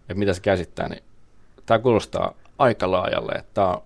että 0.00 0.14
mitä 0.14 0.32
se 0.32 0.40
käsittää, 0.40 0.88
niin 0.88 1.02
tämä 1.66 1.78
kuulostaa 1.78 2.34
aika 2.58 2.90
laajalle. 2.90 3.32
Että 3.32 3.78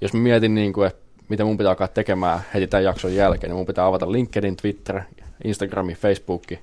jos 0.00 0.12
mä 0.12 0.20
mietin, 0.20 0.54
niin 0.54 0.72
kuin, 0.72 0.86
että 0.86 1.08
mitä 1.28 1.44
mun 1.44 1.56
pitää 1.56 1.70
alkaa 1.70 1.88
tekemään 1.88 2.40
heti 2.54 2.66
tämän 2.66 2.84
jakson 2.84 3.14
jälkeen, 3.14 3.50
niin 3.50 3.56
mun 3.56 3.66
pitää 3.66 3.86
avata 3.86 4.12
LinkedIn, 4.12 4.56
Twitter, 4.56 5.00
Instagrami, 5.44 5.94
Facebooki, 5.94 6.60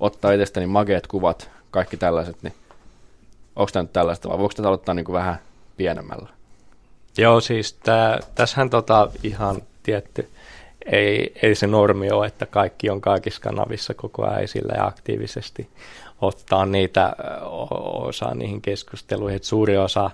ottaa 0.00 0.32
itsestäni 0.32 0.66
mageet 0.66 1.06
kuvat, 1.06 1.50
kaikki 1.70 1.96
tällaiset, 1.96 2.42
niin 2.42 2.54
onko 3.56 3.70
tämä 3.72 3.82
nyt 3.82 3.92
tällaista 3.92 4.28
vai 4.28 4.38
voiko 4.38 4.54
tätä 4.54 4.68
aloittaa 4.68 4.94
niin 4.94 5.04
kuin 5.04 5.14
vähän 5.14 5.38
pienemmällä? 5.76 6.28
Joo, 7.18 7.40
siis 7.40 7.72
tää, 7.72 8.18
tässähän 8.34 8.70
tota 8.70 9.10
ihan 9.22 9.62
tietty, 9.82 10.28
ei, 10.86 11.34
ei 11.42 11.54
se 11.54 11.66
normi 11.66 12.10
ole, 12.10 12.26
että 12.26 12.46
kaikki 12.46 12.90
on 12.90 13.00
kaikissa 13.00 13.40
kanavissa 13.40 13.94
koko 13.94 14.24
ajan 14.24 14.42
esillä 14.42 14.74
ja 14.76 14.86
aktiivisesti 14.86 15.68
ottaa 16.20 16.66
niitä 16.66 17.12
osaa 17.82 18.34
niihin 18.34 18.62
keskusteluihin. 18.62 19.36
Et 19.36 19.44
suuri 19.44 19.76
osa 19.76 20.10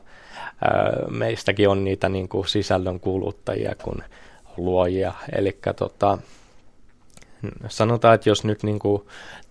meistäkin 1.11 1.69
on 1.69 1.85
niitä 1.85 2.09
niin 2.09 2.29
kuin 2.29 2.49
sisällön 2.49 3.01
kuluttajia 3.01 3.75
kuin 3.83 4.03
luojia. 4.57 5.13
Eli 5.33 5.59
tota, 5.77 6.19
sanotaan, 7.69 8.15
että 8.15 8.29
jos 8.29 8.45
nyt 8.45 8.63
niin 8.63 8.79
kuin 8.79 9.03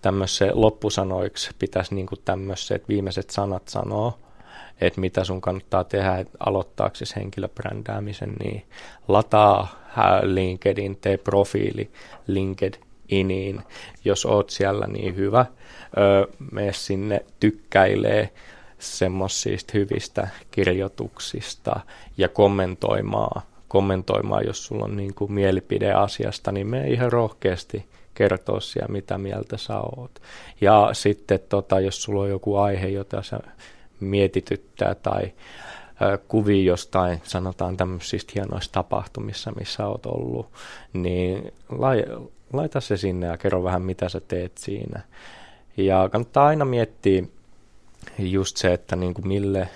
tämmöisen 0.02 0.50
loppusanoiksi 0.54 1.50
pitäisi 1.58 1.94
niin 1.94 2.06
kuin 2.06 2.20
tämmöiset 2.24 2.88
viimeiset 2.88 3.30
sanat 3.30 3.68
sanoa, 3.68 4.18
että 4.80 5.00
mitä 5.00 5.24
sun 5.24 5.40
kannattaa 5.40 5.84
tehdä 5.84 6.16
että 6.16 6.38
aloittaaksesi 6.40 7.16
henkilöbrändäämisen, 7.16 8.32
niin 8.44 8.62
lataa 9.08 9.78
LinkedIn, 10.22 10.96
tee 10.96 11.16
profiili 11.16 11.90
LinkedIniin, 12.26 13.60
jos 14.04 14.26
oot 14.26 14.50
siellä 14.50 14.86
niin 14.86 15.16
hyvä, 15.16 15.46
öö, 15.98 16.26
sinne 16.72 17.24
tykkäilee 17.40 18.30
semmoisista 18.78 19.72
hyvistä 19.74 20.28
kirjoituksista 20.50 21.80
ja 22.18 22.28
kommentoimaan, 22.28 23.42
kommentoimaan, 23.68 24.46
jos 24.46 24.66
sulla 24.66 24.84
on 24.84 24.96
niin 24.96 25.14
kuin 25.14 25.32
mielipide 25.32 25.92
asiasta, 25.92 26.52
niin 26.52 26.66
me 26.66 26.88
ihan 26.88 27.12
rohkeasti 27.12 27.86
kertoa 28.14 28.60
siellä, 28.60 28.92
mitä 28.92 29.18
mieltä 29.18 29.56
sä 29.56 29.80
oot. 29.80 30.10
Ja 30.60 30.90
sitten 30.92 31.40
tota, 31.48 31.80
jos 31.80 32.02
sulla 32.02 32.22
on 32.22 32.30
joku 32.30 32.56
aihe, 32.56 32.88
jota 32.88 33.22
sä 33.22 33.40
mietityttää 34.00 34.94
tai 34.94 35.32
ö, 36.02 36.18
kuvia 36.28 36.62
jostain, 36.62 37.20
sanotaan 37.24 37.76
tämmöisistä 37.76 38.32
hienoista 38.34 38.72
tapahtumissa, 38.72 39.52
missä 39.58 39.86
oot 39.86 40.06
ollut, 40.06 40.52
niin 40.92 41.52
lai, 41.68 42.04
laita 42.52 42.80
se 42.80 42.96
sinne 42.96 43.26
ja 43.26 43.38
kerro 43.38 43.62
vähän, 43.62 43.82
mitä 43.82 44.08
sä 44.08 44.20
teet 44.20 44.58
siinä. 44.58 45.00
Ja 45.76 46.08
kannattaa 46.12 46.46
aina 46.46 46.64
miettiä 46.64 47.22
just 48.18 48.56
se, 48.56 48.72
että 48.72 48.96
niin 48.96 49.14
kuin 49.14 49.28
mille 49.28 49.68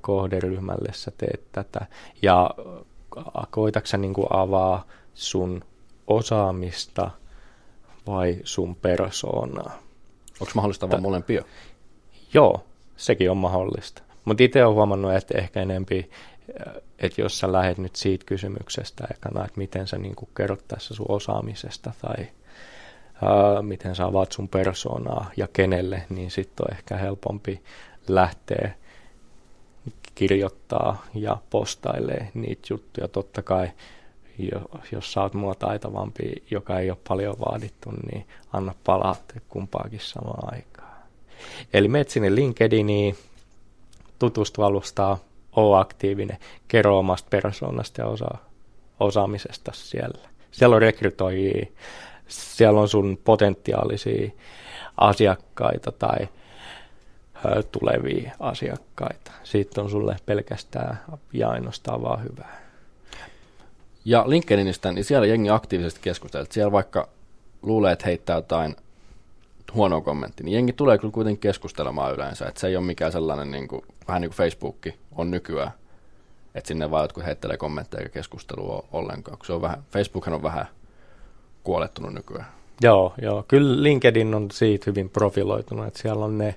kohderyhmälle 0.00 0.92
sä 0.92 1.12
teet 1.18 1.42
tätä. 1.52 1.86
Ja 2.22 2.50
koitatko 3.50 3.96
niin 3.96 4.14
kuin 4.14 4.26
avaa 4.30 4.86
sun 5.14 5.64
osaamista 6.06 7.10
vai 8.06 8.36
sun 8.44 8.76
persoonaa? 8.76 9.78
Onko 10.40 10.52
mahdollista 10.54 10.90
vaan 10.90 11.02
molempia? 11.02 11.44
Joo, 12.34 12.64
sekin 12.98 13.30
on 13.30 13.36
mahdollista. 13.36 14.02
Mutta 14.24 14.42
itse 14.42 14.64
olen 14.64 14.74
huomannut, 14.74 15.14
että 15.14 15.38
ehkä 15.38 15.62
enempi, 15.62 16.10
äh, 16.66 16.74
että 16.98 17.20
jos 17.20 17.38
sä 17.38 17.52
lähdet 17.52 17.78
nyt 17.78 17.96
siitä 17.96 18.24
kysymyksestä 18.24 19.06
ekana, 19.10 19.44
että 19.44 19.58
miten 19.58 19.86
sä 19.86 19.98
niin 19.98 20.14
kerrot 20.36 20.68
tässä 20.68 20.94
sun 20.94 21.06
osaamisesta 21.08 21.92
tai 22.02 22.26
ää, 23.22 23.62
miten 23.62 23.96
sä 23.96 24.04
avaat 24.04 24.32
sun 24.32 24.48
persoonaa 24.48 25.30
ja 25.36 25.48
kenelle, 25.52 26.02
niin 26.08 26.30
sitten 26.30 26.66
on 26.68 26.76
ehkä 26.76 26.96
helpompi 26.96 27.62
lähteä 28.08 28.72
kirjoittaa 30.14 31.06
ja 31.14 31.36
postailee 31.50 32.30
niitä 32.34 32.66
juttuja. 32.70 33.08
Totta 33.08 33.42
kai, 33.42 33.70
jo, 34.38 34.60
jos 34.92 35.12
sä 35.12 35.22
oot 35.22 35.34
mua 35.34 35.54
taitavampi, 35.54 36.32
joka 36.50 36.78
ei 36.78 36.90
ole 36.90 36.98
paljon 37.08 37.36
vaadittu, 37.38 37.90
niin 38.12 38.26
anna 38.52 38.74
palaut 38.84 39.32
kumpaakin 39.48 40.00
samaan 40.00 40.54
aikaan. 40.54 40.77
Eli 41.72 41.88
menet 41.88 42.08
sinne 42.08 42.34
LinkedIniin, 42.34 43.16
tutustu 44.18 44.62
alustaa, 44.62 45.18
oo 45.56 45.76
aktiivinen, 45.76 46.38
kerro 46.68 46.98
omasta 46.98 47.28
persoonasta 47.30 48.00
ja 48.00 48.06
osa, 48.06 48.28
osaamisesta 49.00 49.72
siellä. 49.74 50.28
Siellä 50.50 50.76
on 50.76 50.82
rekrytoijia, 50.82 51.66
siellä 52.28 52.80
on 52.80 52.88
sun 52.88 53.18
potentiaalisia 53.24 54.30
asiakkaita 54.96 55.92
tai 55.92 56.28
tulevia 57.72 58.32
asiakkaita. 58.40 59.32
Siitä 59.44 59.80
on 59.82 59.90
sulle 59.90 60.16
pelkästään 60.26 61.00
ja 61.32 61.48
ainoastaan 61.48 62.02
vaan 62.02 62.24
hyvää. 62.24 62.68
Ja 64.04 64.24
LinkedInistä, 64.26 64.92
niin 64.92 65.04
siellä 65.04 65.26
jengi 65.26 65.50
aktiivisesti 65.50 66.00
keskustelee. 66.02 66.46
Siellä 66.50 66.72
vaikka 66.72 67.08
luulee, 67.62 67.92
että 67.92 68.06
heittää 68.06 68.36
jotain 68.36 68.76
huonoa 69.74 70.00
kommenttia, 70.00 70.44
niin 70.44 70.54
jengi 70.54 70.72
tulee 70.72 70.98
kyllä 70.98 71.12
kuitenkin 71.12 71.40
keskustelemaan 71.40 72.14
yleensä. 72.14 72.46
Että 72.46 72.60
se 72.60 72.66
ei 72.66 72.76
ole 72.76 72.84
mikään 72.84 73.12
sellainen, 73.12 73.50
niin 73.50 73.68
kuin, 73.68 73.82
vähän 74.08 74.22
niin 74.22 74.30
kuin 74.30 74.36
Facebook 74.36 74.76
on 75.16 75.30
nykyään, 75.30 75.70
että 76.54 76.68
sinne 76.68 76.90
vaan 76.90 77.04
jotkut 77.04 77.24
heittelee 77.24 77.56
kommentteja 77.56 78.00
eikä 78.00 78.12
keskustelua 78.12 78.84
ollenkaan. 78.92 79.38
kun 79.38 79.46
Se 79.46 79.52
on 79.52 79.62
vähän, 79.62 79.82
Facebookhan 79.90 80.34
on 80.34 80.42
vähän 80.42 80.66
kuolettunut 81.64 82.14
nykyään. 82.14 82.46
Joo, 82.80 83.14
joo. 83.22 83.44
Kyllä 83.48 83.82
LinkedIn 83.82 84.34
on 84.34 84.50
siitä 84.50 84.84
hyvin 84.90 85.10
profiloitunut, 85.10 85.86
että 85.86 86.02
siellä 86.02 86.24
on 86.24 86.38
ne 86.38 86.54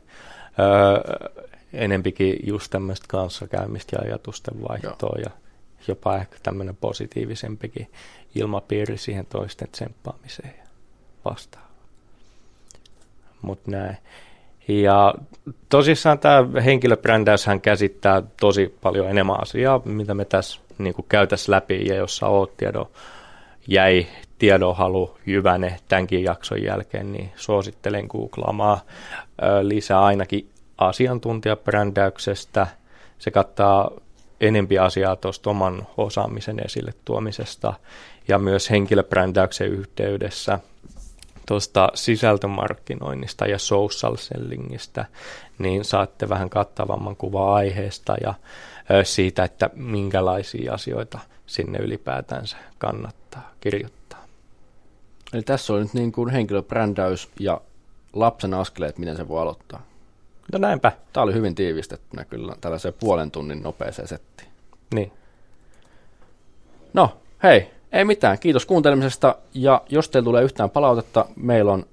öö, 0.59 1.29
enempikin 1.73 2.39
just 2.43 2.71
tämmöistä 2.71 3.05
kanssakäymistä 3.09 3.95
ja 3.95 4.01
ajatusten 4.01 4.61
vaihtoa 4.69 5.19
ja 5.23 5.29
jopa 5.87 6.17
ehkä 6.17 6.35
tämmöinen 6.43 6.75
positiivisempikin 6.75 7.91
ilmapiiri 8.35 8.97
siihen 8.97 9.25
toisten 9.25 9.67
tsemppaamiseen 9.71 10.53
ja 10.57 10.63
vastaavaan. 11.25 11.70
Mutta 13.41 13.71
näin. 13.71 13.97
Ja 14.67 15.13
tosissaan 15.69 16.19
tämä 16.19 16.61
henkilöbrändäyshän 16.61 17.61
käsittää 17.61 18.23
tosi 18.39 18.75
paljon 18.81 19.09
enemmän 19.09 19.41
asiaa, 19.41 19.81
mitä 19.85 20.13
me 20.13 20.25
tässä 20.25 20.61
niin 20.77 20.95
käytäisiin 21.09 21.51
läpi, 21.51 21.85
ja 21.87 21.95
jos 21.95 22.17
sä 22.17 22.27
oot 22.27 22.57
tiedon, 22.57 22.85
jäi 23.67 24.07
tiedonhalu 24.39 25.17
jyväne 25.25 25.77
tämänkin 25.87 26.23
jakson 26.23 26.63
jälkeen, 26.63 27.11
niin 27.11 27.31
suosittelen 27.35 28.05
googlaamaan 28.07 28.79
lisää 29.61 30.01
ainakin 30.03 30.49
asiantuntijabrändäyksestä. 30.77 32.67
Se 33.17 33.31
kattaa 33.31 33.91
enempi 34.41 34.79
asiaa 34.79 35.15
tuosta 35.15 35.49
oman 35.49 35.87
osaamisen 35.97 36.65
esille 36.65 36.93
tuomisesta 37.05 37.73
ja 38.27 38.39
myös 38.39 38.69
henkilöbrändäyksen 38.69 39.67
yhteydessä 39.67 40.59
tuosta 41.51 41.89
sisältömarkkinoinnista 41.93 43.45
ja 43.45 43.59
social 43.59 44.15
sellingistä, 44.15 45.05
niin 45.59 45.85
saatte 45.85 46.29
vähän 46.29 46.49
kattavamman 46.49 47.15
kuva 47.15 47.55
aiheesta 47.55 48.15
ja 48.23 48.33
siitä, 49.03 49.43
että 49.43 49.69
minkälaisia 49.73 50.73
asioita 50.73 51.19
sinne 51.45 51.79
ylipäätänsä 51.79 52.57
kannattaa 52.77 53.51
kirjoittaa. 53.61 54.25
Eli 55.33 55.41
tässä 55.41 55.73
on 55.73 55.81
nyt 55.81 55.93
niin 55.93 56.11
kuin 56.11 56.29
henkilöbrändäys 56.29 57.29
ja 57.39 57.61
lapsen 58.13 58.53
askeleet, 58.53 58.97
miten 58.97 59.17
se 59.17 59.27
voi 59.27 59.41
aloittaa. 59.41 59.85
No 60.53 60.59
näinpä. 60.59 60.91
Tämä 61.13 61.23
oli 61.23 61.33
hyvin 61.33 61.55
tiivistettynä 61.55 62.25
kyllä 62.25 62.55
tällaiseen 62.61 62.93
puolen 62.99 63.31
tunnin 63.31 63.63
nopeeseen 63.63 64.07
settiin. 64.07 64.49
Niin. 64.93 65.11
No, 66.93 67.17
hei, 67.43 67.71
ei 67.91 68.05
mitään. 68.05 68.39
Kiitos 68.39 68.65
kuuntelemisesta. 68.65 69.35
Ja 69.53 69.81
jos 69.89 70.09
teillä 70.09 70.25
tulee 70.25 70.43
yhtään 70.43 70.69
palautetta, 70.69 71.25
meillä 71.35 71.71
on 71.71 71.85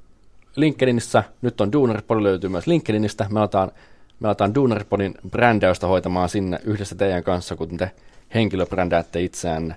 LinkedInissä, 0.56 1.24
nyt 1.42 1.60
on 1.60 1.72
Duunaripodi 1.72 2.22
löytyy 2.22 2.50
myös 2.50 2.66
LinkedInistä. 2.66 3.26
Me 3.30 3.40
aletaan, 3.40 3.72
me 4.20 4.28
aletaan 4.28 4.54
Duunaripodin 4.54 5.14
brändäystä 5.30 5.86
hoitamaan 5.86 6.28
sinne 6.28 6.60
yhdessä 6.64 6.94
teidän 6.94 7.24
kanssa, 7.24 7.56
kun 7.56 7.76
te 7.76 7.90
henkilöbrändäätte 8.34 9.20
itseänne. 9.20 9.76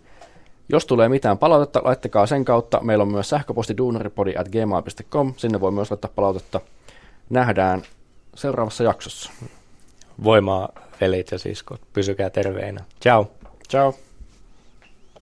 Jos 0.69 0.85
tulee 0.85 1.09
mitään 1.09 1.37
palautetta, 1.37 1.81
laittakaa 1.83 2.25
sen 2.25 2.45
kautta. 2.45 2.79
Meillä 2.83 3.01
on 3.01 3.11
myös 3.11 3.29
sähköposti 3.29 3.77
duunaripodi 3.77 4.33
at 4.37 4.49
gmail.com. 4.49 5.33
Sinne 5.37 5.61
voi 5.61 5.71
myös 5.71 5.91
laittaa 5.91 6.11
palautetta. 6.15 6.61
Nähdään 7.29 7.81
seuraavassa 8.35 8.83
jaksossa. 8.83 9.31
Voimaa, 10.23 10.69
velit 11.01 11.31
ja 11.31 11.39
siskot. 11.39 11.81
Pysykää 11.93 12.29
terveinä. 12.29 12.83
Ciao. 13.01 13.31
Ciao. 13.69 13.93